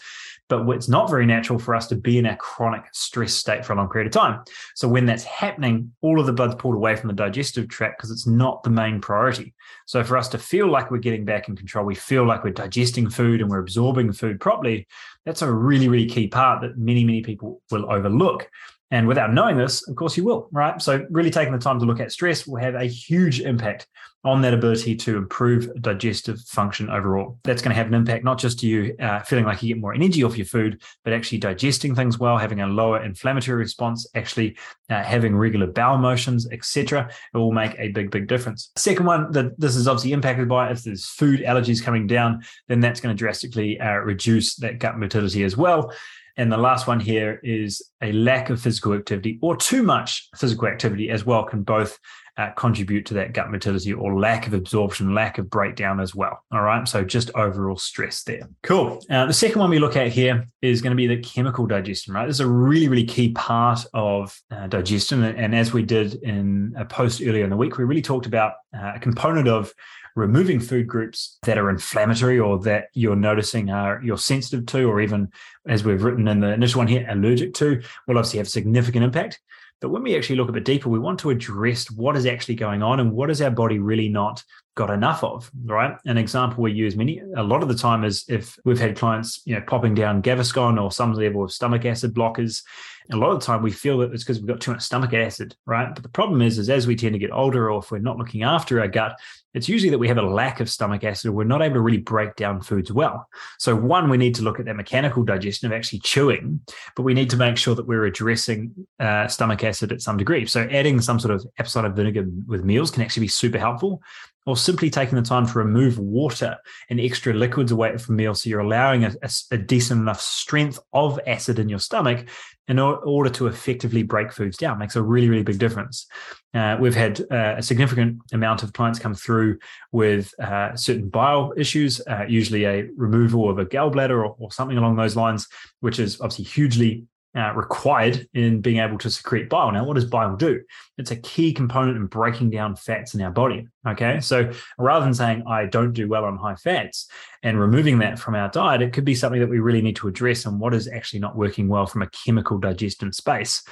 but 0.49 0.67
it's 0.69 0.87
not 0.87 1.09
very 1.09 1.25
natural 1.25 1.59
for 1.59 1.75
us 1.75 1.87
to 1.87 1.95
be 1.95 2.17
in 2.17 2.25
a 2.25 2.35
chronic 2.37 2.83
stress 2.93 3.33
state 3.33 3.65
for 3.65 3.73
a 3.73 3.75
long 3.75 3.89
period 3.89 4.07
of 4.07 4.13
time. 4.13 4.43
So 4.75 4.87
when 4.87 5.05
that's 5.05 5.23
happening, 5.23 5.91
all 6.01 6.19
of 6.19 6.25
the 6.25 6.33
blood's 6.33 6.55
pulled 6.55 6.75
away 6.75 6.95
from 6.95 7.07
the 7.07 7.13
digestive 7.13 7.67
tract 7.67 7.97
because 7.97 8.11
it's 8.11 8.27
not 8.27 8.63
the 8.63 8.69
main 8.69 9.01
priority. 9.01 9.53
So 9.85 10.03
for 10.03 10.17
us 10.17 10.27
to 10.29 10.37
feel 10.37 10.69
like 10.69 10.89
we're 10.89 10.97
getting 10.97 11.25
back 11.25 11.49
in 11.49 11.55
control, 11.55 11.85
we 11.85 11.95
feel 11.95 12.25
like 12.25 12.43
we're 12.43 12.51
digesting 12.51 13.09
food 13.09 13.41
and 13.41 13.49
we're 13.49 13.59
absorbing 13.59 14.11
food 14.13 14.39
properly. 14.39 14.87
That's 15.25 15.41
a 15.41 15.51
really, 15.51 15.89
really 15.89 16.07
key 16.07 16.27
part 16.27 16.61
that 16.61 16.77
many, 16.77 17.03
many 17.03 17.21
people 17.21 17.61
will 17.71 17.91
overlook. 17.91 18.49
And 18.89 19.07
without 19.07 19.33
knowing 19.33 19.57
this, 19.57 19.85
of 19.89 19.97
course, 19.97 20.15
you 20.15 20.23
will, 20.23 20.47
right? 20.53 20.81
So, 20.81 21.05
really 21.09 21.29
taking 21.29 21.51
the 21.51 21.59
time 21.59 21.77
to 21.79 21.85
look 21.85 21.99
at 21.99 22.13
stress 22.13 22.47
will 22.47 22.61
have 22.61 22.75
a 22.75 22.85
huge 22.85 23.41
impact 23.41 23.85
on 24.27 24.41
that 24.41 24.53
ability 24.53 24.93
to 24.93 25.15
improve 25.15 25.69
digestive 25.81 26.37
function 26.41 26.89
overall. 26.89 27.39
That's 27.45 27.61
going 27.61 27.69
to 27.69 27.75
have 27.75 27.87
an 27.87 27.93
impact 27.93 28.25
not 28.25 28.37
just 28.37 28.59
to 28.59 28.67
you 28.67 28.95
uh, 28.99 29.21
feeling 29.21 29.45
like 29.45 29.63
you 29.63 29.73
get 29.73 29.81
more 29.81 29.93
energy 29.93 30.21
off 30.21 30.37
your 30.37 30.45
food, 30.45 30.81
but 31.05 31.13
actually 31.13 31.37
digesting 31.37 31.95
things 31.95 32.19
well, 32.19 32.37
having 32.37 32.59
a 32.59 32.67
lower 32.67 33.01
inflammatory 33.01 33.57
response, 33.57 34.05
actually 34.15 34.57
uh, 34.89 35.01
having 35.01 35.33
regular 35.33 35.65
bowel 35.65 35.97
motions, 35.97 36.45
etc. 36.51 37.09
It 37.33 37.37
will 37.37 37.53
make 37.53 37.73
a 37.79 37.87
big, 37.87 38.11
big 38.11 38.27
difference. 38.27 38.69
Second 38.75 39.05
one 39.05 39.31
that 39.31 39.57
this 39.57 39.77
is 39.77 39.87
obviously 39.87 40.11
impacted 40.11 40.49
by 40.49 40.71
if 40.71 40.83
there's 40.83 41.05
food 41.05 41.39
allergies 41.39 41.81
coming 41.81 42.05
down, 42.05 42.43
then 42.67 42.81
that's 42.81 42.99
going 42.99 43.15
to 43.15 43.17
drastically 43.17 43.79
uh, 43.79 43.93
reduce 43.93 44.55
that 44.57 44.79
gut 44.79 44.99
motility 44.99 45.45
as 45.45 45.55
well. 45.55 45.93
And 46.35 46.51
the 46.51 46.57
last 46.57 46.85
one 46.85 46.99
here 46.99 47.39
is 47.43 47.81
a 48.01 48.11
lack 48.11 48.49
of 48.49 48.61
physical 48.61 48.93
activity 48.93 49.39
or 49.41 49.55
too 49.55 49.83
much 49.83 50.29
physical 50.35 50.67
activity 50.67 51.09
as 51.09 51.25
well 51.25 51.43
can 51.45 51.63
both 51.63 51.97
uh, 52.37 52.51
contribute 52.51 53.05
to 53.07 53.15
that 53.15 53.33
gut 53.33 53.49
motility 53.49 53.93
or 53.93 54.19
lack 54.19 54.45
of 54.45 54.53
absorption, 54.53 55.15
lack 55.15 55.37
of 55.37 55.49
breakdown 55.49 55.99
as 55.99 56.13
well. 56.13 56.43
All 56.51 56.61
right. 56.61 56.87
So 56.87 57.03
just 57.03 57.31
overall 57.35 57.77
stress 57.77 58.23
there. 58.23 58.47
Cool. 58.63 59.03
Uh, 59.09 59.25
the 59.25 59.33
second 59.33 59.59
one 59.59 59.69
we 59.69 59.79
look 59.79 59.95
at 59.95 60.09
here 60.09 60.47
is 60.61 60.81
going 60.81 60.91
to 60.91 60.95
be 60.95 61.07
the 61.07 61.17
chemical 61.17 61.65
digestion, 61.65 62.13
right? 62.13 62.27
This 62.27 62.35
is 62.35 62.41
a 62.41 62.47
really, 62.47 62.87
really 62.87 63.05
key 63.05 63.31
part 63.31 63.85
of 63.93 64.39
uh, 64.51 64.67
digestion. 64.67 65.23
And 65.23 65.55
as 65.55 65.73
we 65.73 65.83
did 65.83 66.15
in 66.15 66.75
a 66.77 66.85
post 66.85 67.21
earlier 67.21 67.43
in 67.43 67.49
the 67.49 67.57
week, 67.57 67.77
we 67.77 67.85
really 67.85 68.01
talked 68.01 68.27
about 68.27 68.53
uh, 68.77 68.93
a 68.95 68.99
component 68.99 69.47
of 69.47 69.73
removing 70.15 70.59
food 70.59 70.87
groups 70.87 71.37
that 71.43 71.59
are 71.59 71.69
inflammatory 71.69 72.39
or 72.39 72.59
that 72.59 72.87
you're 72.93 73.15
noticing 73.15 73.69
are 73.69 74.01
you're 74.03 74.17
sensitive 74.17 74.65
to, 74.65 74.83
or 74.83 74.99
even 74.99 75.31
as 75.67 75.83
we've 75.83 76.03
written 76.03 76.27
in 76.27 76.39
the 76.39 76.51
initial 76.51 76.79
one 76.79 76.87
here, 76.87 77.05
allergic 77.09 77.53
to, 77.53 77.81
will 78.07 78.17
obviously 78.17 78.39
have 78.39 78.49
significant 78.49 79.03
impact. 79.03 79.39
But 79.79 79.89
when 79.89 80.03
we 80.03 80.15
actually 80.15 80.37
look 80.37 80.49
a 80.49 80.53
bit 80.53 80.65
deeper, 80.65 80.89
we 80.89 80.99
want 80.99 81.19
to 81.19 81.29
address 81.29 81.91
what 81.91 82.17
is 82.17 82.25
actually 82.25 82.55
going 82.55 82.81
on 82.81 82.99
and 82.99 83.11
what 83.11 83.29
is 83.29 83.41
our 83.41 83.51
body 83.51 83.77
really 83.79 84.09
not 84.09 84.43
got 84.75 84.89
enough 84.89 85.23
of, 85.23 85.51
right? 85.65 85.97
An 86.05 86.17
example 86.17 86.63
we 86.63 86.71
use 86.71 86.95
many 86.95 87.21
a 87.35 87.43
lot 87.43 87.63
of 87.63 87.67
the 87.67 87.75
time 87.75 88.03
is 88.03 88.25
if 88.27 88.57
we've 88.63 88.79
had 88.79 88.95
clients, 88.95 89.41
you 89.45 89.55
know, 89.55 89.61
popping 89.67 89.95
down 89.95 90.21
Gaviscon 90.21 90.81
or 90.81 90.91
some 90.91 91.13
level 91.13 91.43
of 91.43 91.51
stomach 91.51 91.85
acid 91.85 92.13
blockers. 92.13 92.61
A 93.11 93.15
lot 93.15 93.31
of 93.31 93.39
the 93.39 93.45
time 93.45 93.61
we 93.61 93.71
feel 93.71 93.99
that 93.99 94.11
it's 94.11 94.23
because 94.23 94.39
we've 94.39 94.47
got 94.47 94.59
too 94.59 94.71
much 94.71 94.81
stomach 94.81 95.13
acid, 95.13 95.55
right? 95.65 95.93
But 95.93 96.03
the 96.03 96.09
problem 96.09 96.41
is, 96.41 96.57
is 96.57 96.69
as 96.69 96.87
we 96.87 96.95
tend 96.95 97.13
to 97.13 97.19
get 97.19 97.31
older 97.31 97.71
or 97.71 97.79
if 97.79 97.91
we're 97.91 97.99
not 97.99 98.17
looking 98.17 98.43
after 98.43 98.81
our 98.81 98.87
gut, 98.87 99.17
it's 99.53 99.69
usually 99.69 99.89
that 99.89 99.97
we 99.97 100.07
have 100.07 100.17
a 100.17 100.21
lack 100.21 100.59
of 100.59 100.69
stomach 100.69 101.03
acid. 101.03 101.31
We're 101.31 101.43
not 101.43 101.61
able 101.61 101.75
to 101.75 101.81
really 101.81 101.97
break 101.97 102.35
down 102.35 102.61
foods 102.61 102.91
well. 102.91 103.27
So, 103.57 103.75
one, 103.75 104.09
we 104.09 104.17
need 104.17 104.35
to 104.35 104.43
look 104.43 104.59
at 104.59 104.65
that 104.65 104.75
mechanical 104.75 105.23
digestion 105.23 105.65
of 105.65 105.75
actually 105.75 105.99
chewing, 105.99 106.59
but 106.95 107.03
we 107.03 107.13
need 107.13 107.29
to 107.31 107.37
make 107.37 107.57
sure 107.57 107.73
that 107.75 107.87
we're 107.87 108.05
addressing 108.05 108.73
uh, 108.99 109.27
stomach 109.27 109.63
acid 109.63 109.91
at 109.91 110.01
some 110.01 110.17
degree. 110.17 110.45
So, 110.45 110.67
adding 110.71 111.01
some 111.01 111.19
sort 111.19 111.33
of 111.33 111.45
apple 111.57 111.71
cider 111.71 111.89
vinegar 111.89 112.25
with 112.45 112.63
meals 112.63 112.91
can 112.91 113.01
actually 113.01 113.21
be 113.21 113.29
super 113.29 113.57
helpful 113.57 114.01
or 114.47 114.55
simply 114.55 114.89
taking 114.89 115.15
the 115.15 115.21
time 115.21 115.45
to 115.45 115.59
remove 115.59 115.99
water 115.99 116.55
and 116.89 117.01
extra 117.01 117.33
liquids 117.33 117.71
away 117.71 117.97
from 117.97 118.15
meals 118.15 118.41
so 118.41 118.49
you're 118.49 118.61
allowing 118.61 119.03
a, 119.03 119.13
a, 119.21 119.29
a, 119.51 119.57
decent 119.57 119.99
enough 119.99 120.21
strength 120.21 120.79
of 120.93 121.19
acid 121.27 121.59
in 121.59 121.67
your 121.67 121.79
stomach 121.79 122.25
in 122.67 122.79
order 122.79 123.29
to 123.29 123.47
effectively 123.47 124.03
break 124.03 124.31
foods 124.31 124.57
down 124.57 124.77
makes 124.77 124.95
a 124.95 125.01
really 125.01 125.29
really 125.29 125.43
big 125.43 125.59
difference. 125.59 126.05
Uh, 126.53 126.77
we've 126.79 126.95
had 126.95 127.21
uh, 127.31 127.55
a 127.57 127.61
significant 127.61 128.19
amount 128.33 128.63
of 128.63 128.73
clients 128.73 128.99
come 128.99 129.13
through 129.13 129.57
with 129.91 130.33
uh, 130.39 130.75
certain 130.75 131.09
bile 131.09 131.53
issues 131.57 132.01
uh, 132.07 132.25
usually 132.27 132.65
a 132.65 132.87
removal 132.95 133.49
of 133.49 133.59
a 133.59 133.65
gallbladder 133.65 134.17
or, 134.17 134.35
or 134.39 134.51
something 134.51 134.77
along 134.77 134.95
those 134.95 135.15
lines 135.15 135.47
which 135.81 135.99
is 135.99 136.19
obviously 136.21 136.45
hugely 136.45 137.05
uh, 137.35 137.53
required 137.53 138.27
in 138.33 138.61
being 138.61 138.77
able 138.77 138.97
to 138.97 139.09
secrete 139.09 139.49
bile. 139.49 139.71
Now, 139.71 139.85
what 139.85 139.95
does 139.95 140.05
bile 140.05 140.35
do? 140.35 140.61
It's 140.97 141.11
a 141.11 141.15
key 141.15 141.53
component 141.53 141.97
in 141.97 142.07
breaking 142.07 142.49
down 142.49 142.75
fats 142.75 143.13
in 143.13 143.21
our 143.21 143.31
body. 143.31 143.67
Okay. 143.87 144.19
So 144.19 144.51
rather 144.77 145.05
than 145.05 145.13
saying, 145.13 145.43
I 145.47 145.65
don't 145.65 145.93
do 145.93 146.09
well 146.09 146.25
on 146.25 146.37
high 146.37 146.55
fats 146.55 147.07
and 147.43 147.59
removing 147.59 147.99
that 147.99 148.19
from 148.19 148.35
our 148.35 148.49
diet, 148.49 148.81
it 148.81 148.91
could 148.91 149.05
be 149.05 149.15
something 149.15 149.39
that 149.39 149.49
we 149.49 149.59
really 149.59 149.81
need 149.81 149.95
to 149.97 150.07
address 150.07 150.45
and 150.45 150.59
what 150.59 150.73
is 150.73 150.87
actually 150.87 151.19
not 151.19 151.37
working 151.37 151.69
well 151.69 151.85
from 151.85 152.01
a 152.01 152.09
chemical 152.09 152.57
digestion 152.57 153.13
space. 153.13 153.63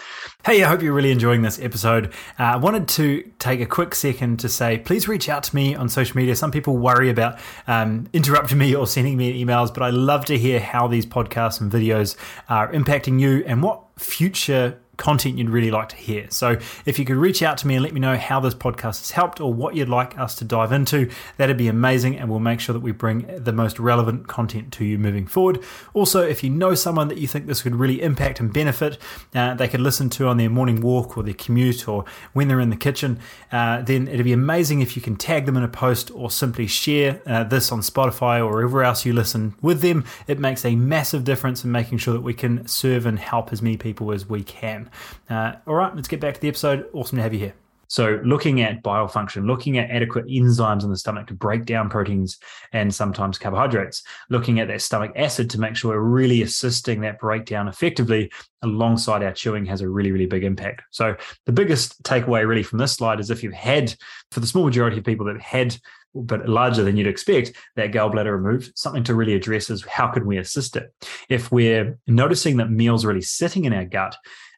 Hey, 0.46 0.64
I 0.64 0.70
hope 0.70 0.82
you're 0.82 0.94
really 0.94 1.12
enjoying 1.12 1.42
this 1.42 1.60
episode. 1.60 2.14
Uh, 2.40 2.44
I 2.44 2.56
wanted 2.56 2.88
to 2.90 3.30
take 3.40 3.60
a 3.60 3.66
quick 3.66 3.94
second 3.94 4.40
to 4.40 4.48
say, 4.48 4.78
please 4.78 5.08
reach 5.08 5.28
out 5.28 5.44
to 5.44 5.56
me 5.56 5.76
on 5.76 5.90
social 5.90 6.16
media. 6.16 6.36
Some 6.36 6.52
people 6.52 6.78
worry 6.78 7.10
about 7.10 7.40
um, 7.68 8.08
interrupting 8.14 8.58
me 8.58 8.74
or 8.76 8.88
sending 8.88 9.18
me 9.18 9.44
emails, 9.44 9.74
but 9.74 9.84
I 9.84 9.90
love 9.90 10.24
to 10.26 10.38
hear 10.38 10.60
how 10.60 10.88
these 10.88 11.06
podcasts 11.06 11.60
and 11.60 11.70
videos 11.70 12.16
are 12.48 12.72
impacting 12.72 13.20
you 13.20 13.44
and 13.46 13.55
what 13.64 13.84
future 13.98 14.80
content 14.98 15.38
you'd 15.38 15.50
really 15.50 15.72
like 15.72 15.90
to 15.90 15.96
hear. 15.96 16.28
So 16.30 16.58
if 16.86 17.00
you 17.00 17.06
could 17.06 17.18
reach 17.18 17.42
out 17.42 17.58
to 17.60 17.68
me 17.68 17.76
and 17.76 17.84
let 17.84 17.94
me 17.94 18.00
know 18.00 18.18
how 18.18 18.40
this 18.40 18.54
podcast 18.54 19.00
has 19.00 19.12
helped 19.12 19.40
or 19.40 19.54
what 19.54 19.76
you'd 19.76 19.90
like 19.90 20.18
us 20.18 20.36
to 20.36 20.46
dive 20.46 20.72
into, 20.72 21.10
that'd 21.38 21.58
be 21.58 21.68
amazing. 21.68 22.18
And 22.18 22.30
we'll 22.30 22.40
make 22.40 22.60
sure 22.60 22.74
that 22.74 22.80
we 22.80 22.92
bring 22.92 23.26
the 23.44 23.54
most 23.54 23.80
relevant 23.80 24.28
content 24.28 24.72
to 24.74 24.86
you 24.86 24.98
moving 24.98 25.28
forward. 25.28 25.64
Also, 25.94 26.22
if 26.22 26.44
you 26.44 26.50
know 26.50 26.76
someone 26.76 27.08
that 27.08 27.18
you 27.18 27.28
think 27.28 27.48
this 27.48 27.62
could 27.62 27.76
really 27.76 28.02
impact 28.02 28.40
and 28.40 28.54
benefit, 28.54 28.98
uh, 29.34 29.54
they 29.54 29.68
could 29.68 29.82
listen 29.82 30.10
to 30.12 30.28
on 30.28 30.38
their 30.38 30.50
morning 30.50 30.82
walk 30.82 31.18
or 31.18 31.24
their 31.24 31.34
commute 31.34 31.88
or 31.88 32.06
when 32.34 32.48
they're 32.48 32.60
in 32.60 32.70
the 32.70 32.76
kitchen, 32.76 33.20
uh, 33.52 33.82
then 33.82 34.08
it'd 34.08 34.26
be 34.26 34.34
amazing 34.34 34.82
if 34.82 34.96
you 34.96 35.02
can 35.02 35.16
tag 35.16 35.46
them 35.46 35.58
in 35.58 35.64
a 35.64 35.68
post 35.68 36.12
or 36.12 36.30
simply 36.30 36.68
share 36.68 37.22
uh, 37.26 37.44
this 37.44 37.72
on 37.72 37.82
Spotify 37.82 38.40
or 38.40 38.52
wherever 38.54 38.84
else 38.84 39.06
you 39.06 39.14
listen 39.14 39.56
with 39.62 39.82
them. 39.82 40.06
It 40.28 40.40
makes 40.40 40.66
a 40.66 40.76
massive 40.76 41.24
difference 41.24 41.64
in 41.64 41.72
making 41.72 41.98
sure 42.00 42.14
that 42.14 42.22
we 42.22 42.34
can 42.34 42.68
serve 42.68 43.06
and 43.06 43.20
help 43.20 43.52
as 43.52 43.62
many 43.62 43.78
people 43.78 44.12
as 44.12 44.28
we 44.28 44.44
can. 44.44 44.85
Uh, 45.30 45.54
all 45.68 45.76
right, 45.76 45.96
let's 45.96 46.08
get 46.08 46.20
back 46.20 46.36
to 46.36 46.42
the 46.42 46.48
episode. 46.48 46.86
Awesome 46.94 47.18
to 47.18 47.24
have 47.24 47.34
you 47.34 47.40
here. 47.40 47.54
So, 47.88 48.20
looking 48.26 48.62
at 48.62 48.82
bile 48.82 49.08
function, 49.08 49.46
looking 49.46 49.78
at 49.78 49.92
adequate 49.92 50.26
enzymes 50.26 50.84
in 50.84 50.90
the 50.90 50.98
stomach 50.98 51.28
to 51.28 51.34
break 51.34 51.66
down 51.66 51.90
proteins 51.90 52.40
and 52.74 52.94
sometimes 52.94 53.38
carbohydrates, 53.38 54.04
looking 54.30 54.60
at 54.60 54.68
that 54.70 54.82
stomach 54.82 55.12
acid 55.16 55.50
to 55.52 55.60
make 55.60 55.76
sure 55.76 55.92
we're 55.92 56.00
really 56.00 56.42
assisting 56.42 57.02
that 57.02 57.20
breakdown 57.20 57.68
effectively 57.68 58.32
alongside 58.64 59.22
our 59.22 59.34
chewing 59.34 59.66
has 59.66 59.82
a 59.82 59.90
really, 59.90 60.12
really 60.12 60.26
big 60.26 60.44
impact. 60.44 60.82
So, 60.92 61.16
the 61.46 61.52
biggest 61.52 62.02
takeaway 62.04 62.48
really 62.48 62.64
from 62.64 62.80
this 62.80 62.94
slide 62.94 63.20
is 63.20 63.30
if 63.30 63.44
you've 63.44 63.54
had, 63.54 63.94
for 64.32 64.40
the 64.40 64.48
small 64.48 64.66
majority 64.66 64.98
of 64.98 65.04
people 65.04 65.28
that 65.28 65.40
had 65.40 65.78
but 66.16 66.48
larger 66.48 66.84
than 66.84 66.96
you'd 66.96 67.08
expect, 67.08 67.52
that 67.76 67.92
gallbladder 67.92 68.32
removed, 68.32 68.72
something 68.76 69.04
to 69.04 69.14
really 69.14 69.34
address 69.34 69.70
is 69.70 69.84
how 69.86 70.08
can 70.08 70.26
we 70.26 70.38
assist 70.38 70.78
it? 70.78 70.94
If 71.30 71.52
we're 71.52 72.00
noticing 72.08 72.58
that 72.58 72.72
meals 72.72 73.04
are 73.04 73.10
really 73.10 73.22
sitting 73.22 73.66
in 73.66 73.74
our 73.74 73.84
gut, 73.84 74.16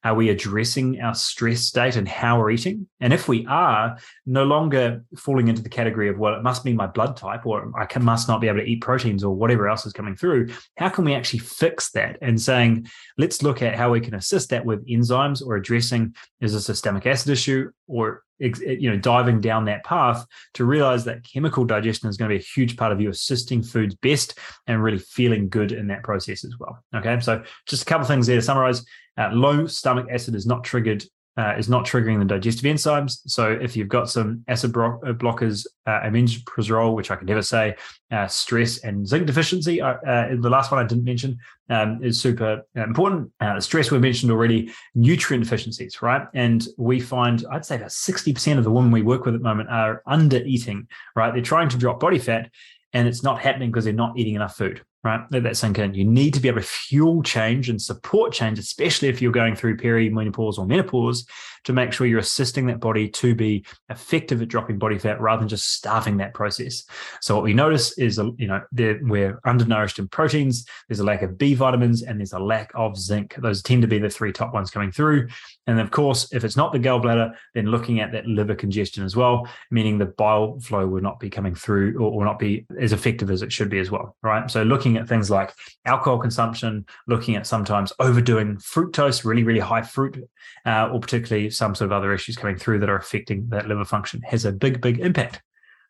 are 0.08 0.16
we 0.16 0.30
addressing 0.30 1.02
our 1.02 1.14
stress 1.14 1.62
state 1.64 1.98
and 1.98 2.08
how 2.08 2.40
we're 2.40 2.52
eating? 2.52 2.88
And 3.02 3.12
if 3.12 3.28
we 3.28 3.46
are, 3.48 3.98
no 4.26 4.46
longer 4.46 5.04
falling 5.18 5.50
into 5.50 5.62
the 5.62 5.68
category 5.68 6.08
of, 6.08 6.18
well, 6.18 6.34
it 6.34 6.44
must 6.44 6.64
be 6.64 6.72
my 6.72 6.88
blood 6.88 7.18
type 7.18 7.46
or 7.46 7.74
I 7.78 7.86
can, 7.86 8.06
must 8.06 8.30
not 8.30 8.40
be 8.40 8.48
able 8.48 8.60
to 8.60 8.66
eat 8.66 8.80
proteins 8.80 9.22
or 9.22 9.36
whatever 9.36 9.68
else 9.68 9.86
is 9.86 9.92
coming 9.92 10.16
through, 10.16 10.48
how 10.78 10.88
can 10.88 11.04
we 11.04 11.14
actually 11.14 11.40
fix 11.40 11.92
that? 11.92 12.18
And 12.22 12.42
saying, 12.42 12.88
let's 13.18 13.44
look 13.44 13.62
at 13.62 13.76
how 13.76 13.92
we 13.92 14.00
can 14.00 14.16
assist 14.16 14.50
that 14.52 14.64
with 14.64 14.88
enzymes 14.88 15.46
or 15.46 15.58
addressing 15.58 16.16
is 16.40 16.54
a 16.54 16.62
systemic 16.62 17.06
acid 17.06 17.30
issue 17.30 17.70
or 17.88 18.24
you 18.40 18.90
know 18.90 18.98
diving 18.98 19.42
down 19.42 19.66
that 19.66 19.84
path 19.84 20.26
to 20.54 20.64
realize 20.64 21.06
that 21.06 21.24
chemical 21.24 21.66
digestion 21.66 22.08
is 22.08 22.18
going 22.18 22.30
to 22.30 22.36
be 22.36 22.40
a 22.40 22.46
huge 22.46 22.78
part 22.78 22.92
of 22.92 23.02
you 23.02 23.10
assisting 23.10 23.64
foods 23.64 23.96
best 23.96 24.38
and 24.68 24.84
really 24.84 25.00
feeling 25.00 25.50
good 25.50 25.72
in 25.72 25.88
that 25.88 26.04
process 26.04 26.46
as 26.46 26.54
well 26.60 26.84
okay? 26.96 27.20
So 27.20 27.44
just 27.68 27.84
a 27.84 27.86
couple 27.86 28.04
of 28.04 28.08
things 28.08 28.28
there 28.28 28.36
to 28.36 28.42
summarize. 28.42 28.86
Uh, 29.18 29.32
low 29.32 29.66
stomach 29.66 30.06
acid 30.12 30.36
is 30.36 30.46
not 30.46 30.64
triggered 30.64 31.04
uh, 31.38 31.54
is 31.58 31.70
not 31.70 31.86
triggering 31.86 32.20
the 32.20 32.26
digestive 32.26 32.64
enzymes. 32.64 33.20
So 33.28 33.52
if 33.52 33.78
you've 33.78 33.88
got 33.88 34.10
some 34.10 34.44
acid 34.48 34.74
bro- 34.74 35.00
uh, 35.06 35.14
blockers, 35.14 35.68
uh, 35.86 36.02
omeprazole, 36.02 36.96
which 36.96 37.12
I 37.12 37.16
can 37.16 37.28
never 37.28 37.42
say, 37.42 37.76
uh, 38.12 38.28
stress 38.28 38.80
and 38.80 39.08
zinc 39.08 39.28
deficiency, 39.28 39.80
uh, 39.82 39.96
uh, 40.08 40.36
the 40.40 40.50
last 40.50 40.72
one 40.72 40.84
I 40.84 40.88
didn't 40.88 41.04
mention 41.04 41.38
um, 41.70 42.04
is 42.04 42.20
super 42.20 42.64
important. 42.76 43.32
Uh, 43.40 43.60
stress 43.60 43.92
we 43.92 44.00
mentioned 44.00 44.32
already, 44.32 44.72
nutrient 44.96 45.44
deficiencies, 45.44 46.02
right? 46.02 46.28
And 46.34 46.68
we 46.78 47.00
find 47.00 47.46
I'd 47.52 47.66
say 47.66 47.76
about 47.76 47.92
sixty 47.92 48.34
percent 48.34 48.58
of 48.58 48.66
the 48.66 48.72
women 48.72 48.92
we 48.92 49.04
work 49.04 49.26
with 49.26 49.36
at 49.36 49.42
the 49.42 49.48
moment 49.48 49.70
are 49.70 50.02
under 50.06 50.38
eating, 50.38 50.88
right? 51.16 51.34
They're 51.34 51.44
trying 51.44 51.70
to 51.70 51.78
drop 51.78 52.00
body 52.00 52.20
fat, 52.20 52.50
and 52.94 53.08
it's 53.08 53.24
not 53.24 53.40
happening 53.40 53.70
because 53.70 53.84
they're 53.84 53.94
not 53.94 54.18
eating 54.18 54.36
enough 54.36 54.56
food 54.56 54.82
right? 55.08 55.26
Let 55.32 55.44
that 55.44 55.58
sink 55.58 55.80
in. 55.80 55.94
You 55.94 56.06
need 56.06 56.34
to 56.34 56.40
be 56.40 56.50
able 56.50 56.62
to 56.62 56.68
fuel 56.68 57.24
change 57.24 57.70
and 57.70 57.82
support 57.82 58.34
change, 58.34 58.60
especially 58.60 59.08
if 59.08 59.22
you're 59.22 59.32
going 59.32 59.56
through 59.56 59.78
perimenopause 59.78 60.58
or 60.58 60.66
menopause, 60.66 61.26
to 61.64 61.74
make 61.74 61.92
sure 61.92 62.08
you're 62.08 62.20
assisting 62.20 62.68
that 62.68 62.80
body 62.80 63.10
to 63.10 63.36
be 63.36 63.66
effective 63.90 64.42
at 64.42 64.48
dropping 64.48 64.78
body 64.78 64.98
fat 64.98 65.20
rather 65.20 65.40
than 65.40 65.50
just 65.50 65.74
starving 65.74 66.18
that 66.18 66.34
process. 66.34 66.84
So 67.22 67.36
what 67.36 67.44
we 67.44 67.54
notice 67.54 67.98
is, 67.98 68.20
uh, 68.20 68.32
you 68.38 68.48
know, 68.48 68.62
we're 68.74 69.40
undernourished 69.46 70.00
in 70.00 70.08
proteins. 70.08 70.66
There's 70.88 71.00
a 71.00 71.04
lack 71.04 71.22
of 71.24 71.38
B 71.38 71.54
vitamins 71.56 72.04
and 72.04 72.20
there's 72.20 72.34
a 72.34 72.40
lack 72.40 72.72
of 72.76 72.98
zinc. 72.98 73.36
Those 73.38 73.62
tend 73.62 73.82
to 73.82 73.88
be 73.88 74.00
the 74.00 74.10
three 74.10 74.32
top 74.32 74.54
ones 74.54 74.72
coming 74.72 74.92
through. 74.92 75.28
And 75.68 75.80
of 75.80 75.92
course, 75.92 76.32
if 76.34 76.44
it's 76.44 76.58
not 76.58 76.72
the 76.72 76.80
gallbladder, 76.80 77.34
then 77.54 77.66
looking 77.66 78.00
at 78.00 78.12
that 78.12 78.26
liver 78.28 78.56
congestion 78.56 79.04
as 79.04 79.16
well, 79.16 79.48
meaning 79.72 79.98
the 79.98 80.06
bile 80.06 80.60
flow 80.60 80.88
will 80.88 81.02
not 81.02 81.20
be 81.20 81.30
coming 81.30 81.56
through 81.56 81.98
or 82.00 82.18
will 82.18 82.26
not 82.26 82.40
be 82.40 82.66
as 82.80 82.94
effective 82.94 83.30
as 83.30 83.42
it 83.42 83.52
should 83.52 83.70
be 83.70 83.80
as 83.80 83.92
well, 83.92 84.16
right? 84.24 84.50
So 84.50 84.64
looking 84.64 84.97
at 84.98 85.08
things 85.08 85.30
like 85.30 85.54
alcohol 85.86 86.20
consumption, 86.20 86.86
looking 87.08 87.36
at 87.36 87.48
sometimes 87.48 87.94
overdoing 88.00 88.58
fructose, 88.58 89.24
really, 89.24 89.44
really 89.44 89.60
high 89.60 89.82
fruit, 89.82 90.18
uh, 90.66 90.90
or 90.92 91.00
particularly 91.00 91.50
some 91.50 91.76
sort 91.76 91.88
of 91.88 91.92
other 91.92 92.14
issues 92.14 92.36
coming 92.36 92.58
through 92.58 92.80
that 92.80 92.90
are 92.90 92.98
affecting 92.98 93.48
that 93.50 93.68
liver 93.68 93.86
function 93.86 94.22
has 94.24 94.46
a 94.46 94.52
big, 94.52 94.82
big 94.82 95.00
impact. 95.00 95.42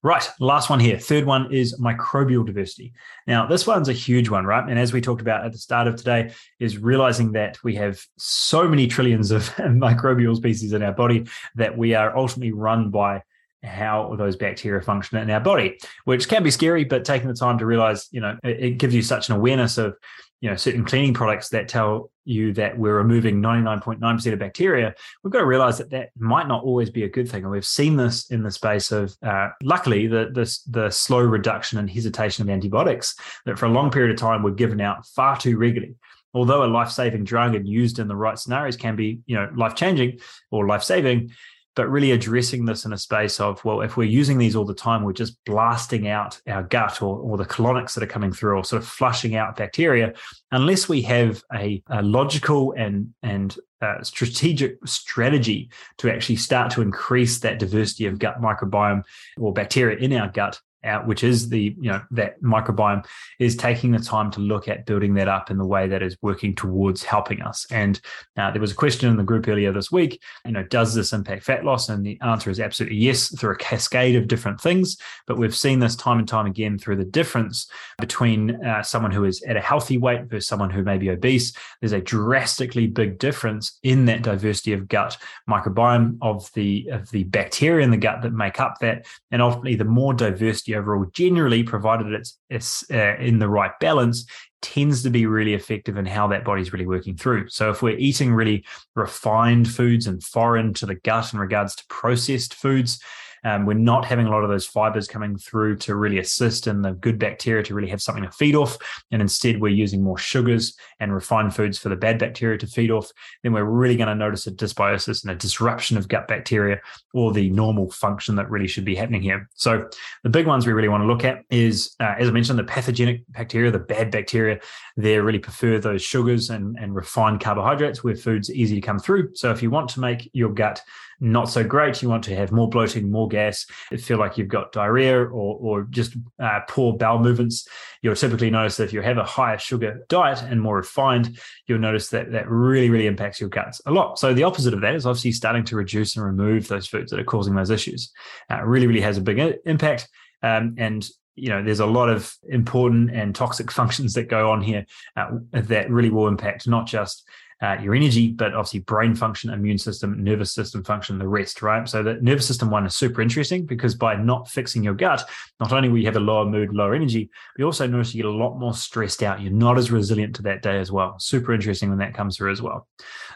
Right, 0.04 0.30
last 0.40 0.70
one 0.70 0.80
here. 0.80 1.00
Third 1.00 1.26
one 1.26 1.52
is 1.52 1.80
microbial 1.80 2.46
diversity. 2.46 2.94
Now, 3.26 3.48
this 3.48 3.66
one's 3.66 3.90
a 3.90 3.94
huge 3.94 4.30
one, 4.30 4.46
right? 4.46 4.64
And 4.70 4.78
as 4.78 4.94
we 4.94 5.02
talked 5.02 5.22
about 5.22 5.44
at 5.44 5.52
the 5.52 5.58
start 5.58 5.88
of 5.88 5.96
today, 5.96 6.34
is 6.60 6.78
realizing 6.78 7.32
that 7.32 7.62
we 7.64 7.76
have 7.76 8.00
so 8.18 8.68
many 8.68 8.86
trillions 8.86 9.32
of 9.32 9.50
microbial 9.56 10.36
species 10.36 10.74
in 10.74 10.84
our 10.84 10.94
body 10.94 11.28
that 11.56 11.76
we 11.76 11.96
are 11.96 12.16
ultimately 12.16 12.52
run 12.52 12.92
by 12.92 13.24
how 13.64 14.16
those 14.18 14.36
bacteria 14.36 14.82
function 14.82 15.18
in 15.18 15.30
our 15.30 15.40
body, 15.40 15.78
which 16.06 16.30
can 16.30 16.44
be 16.44 16.52
scary, 16.52 16.84
but 16.84 17.06
taking 17.06 17.28
the 17.28 17.34
time 17.34 17.58
to 17.58 17.66
realize, 17.66 18.08
you 18.12 18.22
know, 18.22 18.38
it, 18.44 18.64
it 18.64 18.78
gives 18.78 18.94
you 18.94 19.02
such 19.02 19.30
an 19.30 19.36
awareness 19.36 19.78
of 19.78 19.96
you 20.42 20.50
know 20.50 20.56
certain 20.56 20.86
cleaning 20.86 21.14
products 21.14 21.50
that 21.50 21.68
tell 21.68 22.12
you 22.24 22.54
that 22.54 22.78
we're 22.78 22.98
removing 22.98 23.42
99.9% 23.42 24.34
of 24.34 24.40
bacteria 24.40 24.94
we've 25.24 25.32
got 25.32 25.40
to 25.40 25.46
realize 25.46 25.78
that 25.78 25.90
that 25.90 26.10
might 26.18 26.48
not 26.48 26.64
always 26.64 26.90
be 26.90 27.04
a 27.04 27.10
good 27.10 27.30
thing. 27.30 27.44
And 27.44 27.52
we've 27.52 27.66
seen 27.66 27.96
this 27.96 28.30
in 28.30 28.44
the 28.44 28.52
space 28.52 28.92
of 28.92 29.16
uh, 29.24 29.50
luckily 29.64 30.08
the, 30.08 30.30
the 30.34 30.60
the 30.70 30.90
slow 30.90 31.22
reduction 31.22 31.80
and 31.80 31.90
hesitation 31.90 32.44
of 32.44 32.50
antibiotics 32.50 33.16
that 33.46 33.58
for 33.58 33.66
a 33.66 33.72
long 33.72 33.90
period 33.90 34.12
of 34.12 34.20
time 34.20 34.44
were 34.44 34.52
given 34.52 34.82
out 34.82 35.06
far 35.08 35.38
too 35.38 35.58
regularly. 35.58 35.96
Although 36.34 36.66
a 36.66 36.68
life-saving 36.68 37.24
drug 37.24 37.56
and 37.56 37.68
used 37.68 37.98
in 37.98 38.08
the 38.08 38.16
right 38.16 38.38
scenarios 38.38 38.78
can 38.78 38.96
be 38.96 39.20
you 39.26 39.36
know 39.36 39.50
life-changing 39.56 40.20
or 40.52 40.68
life-saving 40.68 41.32
but 41.78 41.92
really 41.92 42.10
addressing 42.10 42.66
this 42.66 42.86
in 42.86 42.92
a 42.92 42.98
space 42.98 43.40
of, 43.40 43.64
well, 43.64 43.82
if 43.82 43.98
we're 43.98 44.04
using 44.04 44.40
these 44.40 44.56
all 44.56 44.66
the 44.66 44.74
time, 44.74 45.04
we're 45.04 45.14
just 45.14 45.38
blasting 45.46 46.08
out 46.08 46.42
our 46.48 46.64
gut 46.64 47.04
or, 47.04 47.20
or 47.20 47.38
the 47.38 47.46
colonics 47.46 47.94
that 47.94 48.02
are 48.02 48.08
coming 48.08 48.34
through 48.34 48.58
or 48.58 48.64
sort 48.64 48.82
of 48.82 48.88
flushing 48.88 49.36
out 49.36 49.56
bacteria, 49.56 50.12
unless 50.52 50.90
we 50.90 51.04
have 51.04 51.44
a, 51.54 51.84
a 51.92 52.02
logical 52.02 52.74
and, 52.74 53.14
and 53.22 53.60
uh, 53.84 54.02
strategic 54.02 54.76
strategy 54.88 55.70
to 56.00 56.12
actually 56.12 56.36
start 56.36 56.72
to 56.72 56.82
increase 56.82 57.42
that 57.42 57.60
diversity 57.60 58.08
of 58.08 58.18
gut 58.18 58.42
microbiome 58.42 59.04
or 59.38 59.54
bacteria 59.54 59.98
in 59.98 60.12
our 60.14 60.30
gut, 60.30 60.60
out, 60.88 61.08
which 61.08 61.24
is 61.24 61.50
the 61.50 61.76
you 61.80 61.92
know 61.92 62.02
that 62.12 62.42
microbiome, 62.42 63.06
is 63.40 63.56
taking 63.56 63.92
the 63.92 64.00
time 64.00 64.32
to 64.32 64.40
look 64.40 64.68
at 64.68 64.86
building 64.86 65.14
that 65.16 65.28
up 65.28 65.52
in 65.52 65.58
the 65.58 65.66
way 65.66 65.88
that 65.88 66.02
is 66.02 66.18
working 66.22 66.56
towards 66.56 67.04
helping 67.04 67.42
us. 67.42 67.66
And 67.72 68.00
uh, 68.38 68.52
there 68.52 68.62
was 68.62 68.72
a 68.72 68.76
question 68.76 69.10
in 69.10 69.18
the 69.18 69.24
group 69.24 69.48
earlier 69.48 69.72
this 69.72 69.92
week. 69.92 70.22
You 70.46 70.54
know, 70.54 70.64
does 70.64 70.94
this 70.94 71.14
impact 71.14 71.44
fat 71.44 71.66
loss? 71.66 71.90
And 71.90 72.06
the 72.06 72.20
answer 72.22 72.50
is 72.50 72.60
absolutely 72.60 72.98
yes, 72.98 73.38
through 73.38 73.54
a 73.54 73.58
cascade 73.58 74.16
of 74.16 74.28
different 74.28 74.62
things. 74.62 74.98
But 75.28 75.38
we've 75.38 75.56
seen 75.56 75.80
this 75.80 75.96
time 75.96 76.20
and 76.20 76.28
time 76.28 76.46
again 76.46 76.78
through 76.78 76.98
the 76.98 77.06
difference 77.06 77.70
between 78.00 78.64
uh, 78.66 78.84
someone 78.84 79.12
who 79.12 79.26
is 79.26 79.42
at 79.44 79.58
a 79.58 79.62
healthy 79.62 79.98
weight 79.98 80.26
versus 80.26 80.48
someone 80.48 80.70
who 80.70 80.84
may 80.84 80.98
be 80.98 81.10
obese. 81.10 81.54
There's 81.82 81.92
a 81.92 82.02
drastically 82.02 82.88
big 82.88 83.20
difference 83.20 83.80
in 83.84 84.06
that 84.06 84.24
diversity 84.24 84.74
of 84.74 84.88
gut 84.88 85.18
microbiome 85.50 86.18
of 86.22 86.52
the 86.54 86.88
of 86.92 87.10
the 87.12 87.24
bacteria 87.26 87.84
in 87.84 87.92
the 87.92 87.98
gut 87.98 88.22
that 88.22 88.34
make 88.34 88.60
up 88.60 88.76
that, 88.82 89.06
and 89.32 89.42
ultimately 89.42 89.76
the 89.76 89.84
more 89.84 90.14
diversity 90.14 90.74
overall, 90.78 91.06
generally, 91.14 91.64
provided 91.64 92.14
it's, 92.14 92.38
it's 92.50 92.90
uh, 92.92 93.16
in 93.20 93.40
the 93.40 93.50
right 93.50 93.72
balance, 93.80 94.26
tends 94.62 95.04
to 95.04 95.10
be 95.10 95.26
really 95.26 95.54
effective 95.54 95.98
in 95.98 96.06
how 96.06 96.28
that 96.28 96.44
body's 96.44 96.74
really 96.74 96.88
working 96.88 97.16
through. 97.16 97.48
So 97.50 97.70
if 97.70 97.82
we're 97.82 97.98
eating 97.98 98.34
really 98.34 98.66
refined 98.96 99.70
foods 99.70 100.08
and 100.08 100.24
foreign 100.24 100.74
to 100.76 100.86
the 100.86 100.96
gut 100.96 101.34
in 101.34 101.40
regards 101.40 101.76
to 101.76 101.84
processed 101.90 102.54
foods, 102.54 103.00
um, 103.48 103.66
we're 103.66 103.76
not 103.76 104.04
having 104.04 104.26
a 104.26 104.30
lot 104.30 104.44
of 104.44 104.50
those 104.50 104.66
fibers 104.66 105.08
coming 105.08 105.38
through 105.38 105.78
to 105.78 105.96
really 105.96 106.18
assist 106.20 106.68
in 106.68 106.82
the 106.82 106.92
good 106.92 107.18
bacteria 107.18 107.64
to 107.64 107.74
really 107.74 107.90
have 107.90 108.02
something 108.02 108.26
to 108.26 108.32
feed 108.32 108.56
off. 108.56 108.78
And 109.10 109.22
instead, 109.22 109.62
we're 109.62 109.70
using 109.70 110.04
more 110.04 110.18
sugars 110.18 110.76
and 111.00 111.14
refined 111.14 111.56
foods 111.56 111.78
for 111.78 111.88
the 111.88 111.96
bad 111.96 112.20
bacteria 112.20 112.58
to 112.58 112.68
feed 112.68 112.92
off. 112.92 113.10
Then 113.44 113.54
we're 113.54 113.64
really 113.64 113.96
going 113.96 114.10
to 114.10 114.16
notice 114.16 114.48
a 114.48 114.52
dysbiosis 114.52 115.24
and 115.24 115.32
a 115.32 115.36
disruption 115.36 115.96
of 115.96 116.10
gut 116.10 116.28
bacteria 116.28 116.82
or 117.14 117.32
the 117.32 117.50
normal 117.52 117.90
function 117.90 118.36
that 118.36 118.50
really 118.50 118.68
should 118.68 118.84
be 118.84 118.96
happening 118.96 119.22
here. 119.22 119.50
So, 119.54 119.88
the 120.24 120.30
big 120.30 120.46
ones 120.46 120.68
we 120.68 120.74
really 120.74 120.90
want 120.90 121.04
to 121.04 121.08
look 121.08 121.24
at 121.24 121.46
is, 121.50 121.96
uh, 122.02 122.16
as 122.20 122.28
I 122.28 122.32
mentioned, 122.32 122.60
the 122.60 122.66
pathogenic 122.66 123.22
bacteria, 123.30 123.72
the 123.72 123.80
bad 123.80 124.12
bacteria. 124.12 124.60
They 124.98 125.20
really 125.20 125.40
prefer 125.40 125.80
those 125.80 126.02
sugars 126.02 126.50
and, 126.50 126.76
and 126.82 126.94
refined 126.94 127.40
carbohydrates 127.40 128.04
where 128.04 128.16
food's 128.16 128.52
easy 128.52 128.76
to 128.76 128.82
come 128.82 129.00
through. 129.00 129.36
So, 129.36 129.52
if 129.52 129.64
you 129.64 129.70
want 129.70 129.90
to 129.92 130.02
make 130.02 130.30
your 130.34 130.52
gut 130.52 130.82
not 131.20 131.50
so 131.50 131.64
great. 131.64 132.02
You 132.02 132.10
want 132.10 132.24
to 132.26 132.36
have 132.36 132.52
more 132.52 132.70
bloating, 132.70 133.10
more 133.10 133.28
gas, 133.28 133.66
feel 133.98 134.18
like 134.18 134.38
you've 134.38 134.48
got 134.48 134.72
diarrhea 134.72 135.20
or, 135.20 135.28
or 135.30 135.84
just 135.90 136.16
uh, 136.40 136.60
poor 136.68 136.94
bowel 136.94 137.20
movements. 137.20 137.68
You'll 138.02 138.16
typically 138.16 138.50
notice 138.50 138.78
that 138.78 138.86
if 138.86 138.94
you 138.94 139.02
have 139.02 139.18
a 139.18 139.24
higher 139.24 139.58
sugar 139.58 140.06
diet 140.10 140.44
and 140.44 140.62
more 140.62 140.78
refined, 140.78 141.40
you'll 141.66 141.80
notice 141.80 142.10
that 142.10 142.32
that 142.32 142.50
really, 142.50 142.90
really 142.90 143.08
impacts 143.08 143.40
your 143.40 143.50
guts 143.50 143.82
a 143.86 143.92
lot. 143.92 144.20
So 144.20 144.34
the 144.34 144.44
opposite 144.44 144.74
of 144.74 144.82
that 144.82 144.96
is 144.96 145.06
obviously 145.06 145.32
starting 145.32 145.64
to 145.66 145.76
reduce 145.76 146.16
and 146.16 146.26
remove 146.26 146.68
those 146.68 146.88
foods 146.88 147.12
that 147.12 147.20
are 147.20 147.26
causing 147.26 147.56
those 147.56 147.72
issues. 147.72 148.12
Uh, 148.52 148.64
really, 148.64 148.88
really 148.88 149.02
has 149.02 149.18
a 149.18 149.22
big 149.22 149.40
impact. 149.66 150.08
Um, 150.44 150.76
and 150.78 151.08
you 151.38 151.50
know 151.50 151.64
there's 151.64 151.80
a 151.80 151.86
lot 151.86 152.10
of 152.10 152.36
important 152.50 153.12
and 153.12 153.34
toxic 153.34 153.72
functions 153.80 154.14
that 154.14 154.28
go 154.28 154.52
on 154.52 154.62
here 154.62 154.86
uh, 155.16 155.30
that 155.54 155.90
really 155.90 156.10
will 156.10 156.28
impact 156.28 156.68
not 156.68 156.88
just 156.88 157.28
uh, 157.62 157.78
your 157.82 157.96
energy, 157.96 158.32
but 158.32 158.54
obviously 158.54 158.82
brain 158.82 159.16
function, 159.16 159.50
immune 159.50 159.78
system, 159.78 160.24
nervous 160.24 160.52
system 160.52 160.84
function, 160.84 161.18
the 161.18 161.28
rest, 161.28 161.62
right? 161.62 161.88
So 161.90 162.04
the 162.04 162.16
nervous 162.22 162.46
system 162.46 162.70
one 162.70 162.86
is 162.86 162.96
super 162.96 163.22
interesting 163.22 163.66
because 163.66 163.96
by 163.96 164.16
not 164.16 164.48
fixing 164.48 164.84
your 164.84 164.94
gut, 164.94 165.28
not 165.60 165.74
only 165.74 165.90
will 165.90 165.98
you 165.98 166.06
have 166.06 166.16
a 166.16 166.20
lower 166.20 166.46
mood, 166.46 166.74
lower 166.74 166.94
energy, 166.94 167.26
but 167.26 167.60
you 167.60 167.66
also 167.66 167.88
notice 167.88 168.14
you 168.14 168.24
get 168.24 168.30
a 168.30 168.32
lot 168.32 168.60
more 168.60 168.74
stressed 168.74 169.24
out. 169.24 169.42
You're 169.42 169.52
not 169.52 169.78
as 169.78 169.92
resilient 169.92 170.36
to 170.36 170.44
that 170.44 170.62
day 170.62 170.80
as 170.80 170.92
well. 170.92 171.18
Super 171.18 171.54
interesting 171.54 171.90
when 171.90 171.98
that 172.00 172.14
comes 172.14 172.38
through 172.38 172.52
as 172.52 172.62
well. 172.62 172.88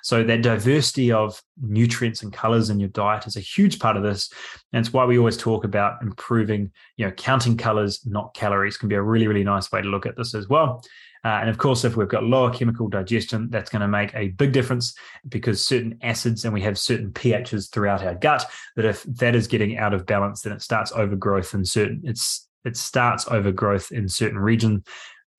So 0.04 0.24
that 0.24 0.42
diversity 0.42 1.12
of 1.12 1.42
nutrients 1.62 2.24
and 2.24 2.34
colors 2.34 2.70
in 2.70 2.80
your 2.80 2.90
diet 2.90 3.28
is 3.28 3.38
a 3.38 3.42
huge 3.42 3.80
part 3.80 3.98
of 3.98 4.04
this. 4.04 4.32
And 4.74 4.86
it's 4.86 4.94
why 4.94 5.06
we 5.06 5.18
always 5.18 5.38
talk 5.38 5.64
about 5.64 6.02
improving, 6.02 6.72
you 6.98 7.06
know, 7.06 7.12
counting 7.12 7.58
colors, 7.58 8.06
not 8.06 8.34
calories 8.34 8.78
can 8.78 8.90
be 8.90 8.96
a 8.96 9.02
really, 9.02 9.28
really 9.28 9.44
nice 9.44 9.72
way 9.72 9.82
to 9.82 9.88
look 9.88 10.06
at 10.06 10.16
this 10.16 10.34
as 10.34 10.48
well. 10.48 10.84
Uh, 11.24 11.40
and 11.42 11.50
of 11.50 11.58
course, 11.58 11.84
if 11.84 11.96
we've 11.96 12.08
got 12.08 12.24
lower 12.24 12.52
chemical 12.52 12.88
digestion, 12.88 13.48
that's 13.50 13.70
going 13.70 13.82
to 13.82 13.88
make 13.88 14.14
a 14.16 14.30
big 14.30 14.52
difference 14.52 14.96
because 15.30 15.66
certain 15.66 15.98
acids 16.02 16.46
and 16.46 16.54
we 16.54 16.62
have 16.62 16.80
certain 16.80 17.12
pHs 17.12 17.72
throughout 17.72 18.04
our 18.04 18.16
gut 18.16 18.46
that 18.76 18.86
if 18.86 19.04
that 19.04 19.36
is 19.36 19.48
getting 19.48 19.78
out 19.78 19.94
of 19.94 20.06
balance, 20.06 20.42
then 20.42 20.54
it 20.54 20.62
starts 20.62 20.92
overgrowth 20.94 21.54
in 21.54 21.64
certain, 21.64 22.02
it's, 22.04 22.48
it 22.66 22.76
starts 22.76 23.28
overgrowth 23.28 23.92
in 23.92 24.08
certain 24.08 24.40
region. 24.40 24.84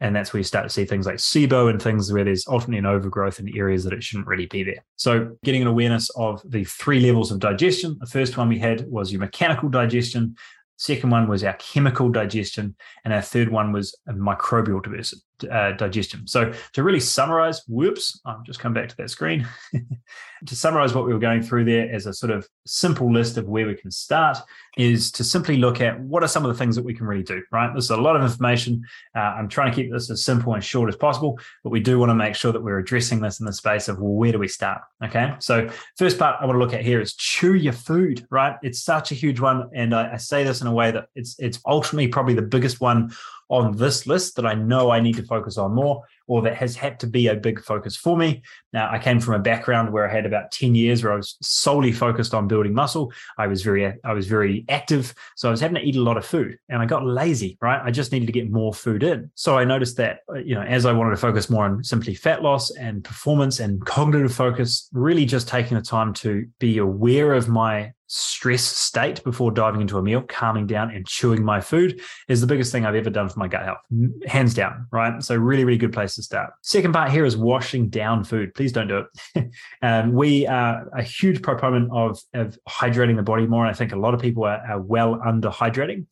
And 0.01 0.17
that's 0.17 0.33
where 0.33 0.39
you 0.41 0.45
start 0.45 0.65
to 0.65 0.71
see 0.71 0.85
things 0.85 1.07
like 1.07 1.17
SIBO 1.17 1.71
and 1.71 1.81
things 1.81 2.13
where 2.13 2.25
there's 2.25 2.47
ultimately 2.49 2.79
an 2.79 2.87
overgrowth 2.87 3.39
in 3.39 3.57
areas 3.57 3.85
that 3.85 3.93
it 3.93 4.03
shouldn't 4.03 4.27
really 4.27 4.47
be 4.47 4.65
there. 4.65 4.85
So, 4.97 5.37
getting 5.45 5.63
an 5.63 5.69
awareness 5.69 6.11
of 6.17 6.43
the 6.45 6.65
three 6.65 6.99
levels 6.99 7.31
of 7.31 7.39
digestion. 7.39 7.99
The 8.01 8.07
first 8.07 8.37
one 8.37 8.49
we 8.49 8.59
had 8.59 8.85
was 8.91 9.13
your 9.13 9.21
mechanical 9.21 9.69
digestion. 9.69 10.35
Second 10.77 11.11
one 11.11 11.29
was 11.29 11.45
our 11.45 11.53
chemical 11.53 12.09
digestion, 12.09 12.75
and 13.05 13.15
our 13.15 13.23
third 13.23 13.51
one 13.51 13.71
was 13.71 13.97
microbial 14.09 14.83
diversity, 14.83 15.23
uh, 15.45 15.73
digestion. 15.73 16.27
So 16.27 16.53
to 16.73 16.83
really 16.83 17.01
summarize, 17.01 17.63
whoops, 17.69 18.21
I'll 18.25 18.43
just 18.45 18.61
come 18.61 18.73
back 18.73 18.89
to 18.89 18.97
that 18.97 19.11
screen. 19.11 19.47
to 20.47 20.57
summarize 20.57 20.95
what 20.95 21.07
we 21.07 21.13
were 21.13 21.19
going 21.19 21.43
through 21.43 21.65
there 21.65 21.93
as 21.93 22.07
a 22.07 22.13
sort 22.13 22.33
of 22.33 22.49
simple 22.67 23.13
list 23.13 23.37
of 23.37 23.49
where 23.49 23.67
we 23.67 23.75
can 23.75 23.91
start 23.91 24.39
is 24.77 25.13
to 25.13 25.25
simply 25.25 25.57
look 25.57 25.81
at 25.81 26.01
what 26.01 26.23
are 26.23 26.29
some 26.29 26.45
of 26.45 26.49
the 26.49 26.59
things 26.59 26.75
that 26.75 26.85
we 26.85 26.95
can 26.95 27.07
really 27.07 27.23
do, 27.23 27.43
right? 27.53 27.73
This 27.75 27.85
is 27.85 27.91
a 27.91 27.97
lot 27.97 28.17
of 28.17 28.23
information. 28.23 28.83
Uh, 29.15 29.21
I'm 29.21 29.49
trying 29.49 29.71
to 29.71 29.75
keep 29.75 29.93
this 29.93 30.11
as 30.11 30.25
simple 30.25 30.55
and 30.55 30.65
short 30.65 30.89
as 30.89 30.97
possible, 30.97 31.39
but 31.63 31.71
we 31.71 31.81
do 31.81 31.99
want 31.99 32.11
to 32.11 32.15
make 32.15 32.35
sure 32.35 32.53
that 32.53 32.63
we're 32.63 32.79
addressing 32.79 33.21
this 33.21 33.41
in 33.41 33.47
the 33.47 33.53
space 33.53 33.89
of, 33.89 34.01
well, 34.01 34.13
where 34.13 34.33
do 34.33 34.39
we 34.39 34.49
start? 34.49 34.81
Okay. 35.05 35.35
So, 35.39 35.69
first 35.97 36.19
part 36.19 36.37
I 36.41 36.47
want 36.47 36.57
to 36.57 36.61
look 36.61 36.73
at 36.73 36.85
here 36.85 37.01
is 37.01 37.15
chew 37.15 37.55
your 37.55 37.73
food, 37.73 38.27
right? 38.31 38.57
It's 38.63 38.83
such 38.83 39.13
a 39.13 39.15
huge 39.15 39.41
one. 39.41 39.69
And 39.75 39.95
I, 39.95 40.15
I 40.15 40.17
say 40.17 40.45
this 40.45 40.61
in 40.61 40.67
a 40.67 40.73
way 40.73 40.91
that 40.91 41.07
it's, 41.15 41.37
it's 41.39 41.61
ultimately 41.67 42.09
probably 42.09 42.35
the 42.35 42.43
biggest 42.43 42.81
one 42.81 43.13
on 43.53 43.77
this 43.77 44.07
list 44.07 44.35
that 44.35 44.47
I 44.47 44.55
know 44.55 44.91
I 44.91 44.99
need 44.99 45.17
to 45.17 45.23
focus 45.23 45.59
on 45.59 45.75
more 45.75 46.03
or 46.27 46.41
that 46.41 46.55
has 46.55 46.75
had 46.75 46.99
to 47.01 47.07
be 47.07 47.27
a 47.27 47.35
big 47.35 47.63
focus 47.63 47.95
for 47.95 48.17
me. 48.17 48.41
Now, 48.73 48.91
I 48.91 48.99
came 48.99 49.21
from 49.21 49.35
a 49.35 49.39
background 49.39 49.93
where 49.93 50.09
I 50.09 50.13
had 50.13 50.25
about 50.25 50.51
10 50.53 50.75
years 50.75 51.05
where 51.05 51.13
I 51.13 51.17
was 51.17 51.37
solely 51.43 51.93
focused 51.93 52.33
on 52.33 52.49
building 52.49 52.73
muscle. 52.73 53.13
I 53.37 53.49
was 53.49 53.61
very 53.61 53.93
I 54.03 54.13
was 54.15 54.27
very 54.27 54.65
active, 54.71 55.15
so 55.37 55.49
I 55.49 55.51
was 55.51 55.61
having 55.61 55.75
to 55.75 55.83
eat 55.83 55.97
a 55.97 56.01
lot 56.01 56.17
of 56.17 56.25
food 56.25 56.59
and 56.71 56.81
I 56.81 56.87
got 56.87 57.05
lazy, 57.05 57.59
right? 57.61 57.83
I 57.85 57.91
just 57.91 58.11
needed 58.11 58.25
to 58.25 58.33
get 58.33 58.51
more 58.51 58.73
food 58.73 59.03
in. 59.03 59.31
So 59.35 59.59
I 59.59 59.65
noticed 59.65 59.99
that 59.99 60.21
uh, 60.31 60.39
you 60.39 60.55
know, 60.55 60.63
as 60.63 60.87
I 60.87 60.93
wanted 60.93 61.11
to 61.11 61.19
focus 61.19 61.51
more 61.51 61.67
on 61.67 61.85
simply 61.85 62.15
fat 62.15 62.43
loss 62.43 62.71
and 62.71 63.05
performance 63.05 63.61
and 63.61 63.85
cognitive 63.85 64.35
focus, 64.35 64.89
really 64.95 65.27
just 65.27 65.47
taking 65.47 65.77
the 65.77 65.83
time 65.83 66.15
to 66.15 66.47
be 66.59 66.79
aware 66.79 67.35
of 67.35 67.51
my 67.51 67.93
stress 68.15 68.63
state 68.63 69.25
before 69.25 69.51
diving 69.51 69.81
into 69.81 69.97
a 69.97 70.03
meal, 70.03 70.21
calming 70.21 70.67
down 70.67 70.91
and 70.91 71.07
chewing 71.07 71.43
my 71.43 71.63
food 71.63 71.99
is 72.29 72.43
the 72.43 72.47
biggest 72.47 72.71
thing 72.71 72.85
I've 72.85 72.95
ever 72.95 73.09
done 73.09 73.31
for 73.31 73.39
my 73.39 73.49
gut 73.49 73.65
health, 73.65 73.79
hands 74.27 74.53
down, 74.53 74.87
right? 74.91 75.23
So, 75.23 75.35
really, 75.35 75.65
really 75.65 75.79
good 75.79 75.95
place 75.95 76.15
to 76.17 76.23
start. 76.23 76.53
Second 76.61 76.93
part 76.93 77.11
here 77.11 77.25
is 77.25 77.39
washing 77.39 77.89
down 77.89 78.25
food. 78.25 78.53
Please 78.55 78.71
don't 78.71 78.89
do 78.89 79.07
it. 79.35 79.51
um, 79.83 80.13
we 80.13 80.47
are 80.47 80.87
a 80.95 81.03
huge 81.03 81.41
proponent 81.41 81.91
of, 81.91 82.21
of 82.35 82.59
hydrating 82.69 83.17
the 83.17 83.23
body 83.23 83.47
more. 83.47 83.65
And 83.65 83.75
I 83.75 83.79
think 83.79 83.93
a 83.93 83.99
lot 83.99 84.13
of 84.13 84.21
people 84.21 84.45
are, 84.45 84.63
are 84.69 84.81
well 84.81 85.19
under 85.25 85.49
hydrating 85.49 86.05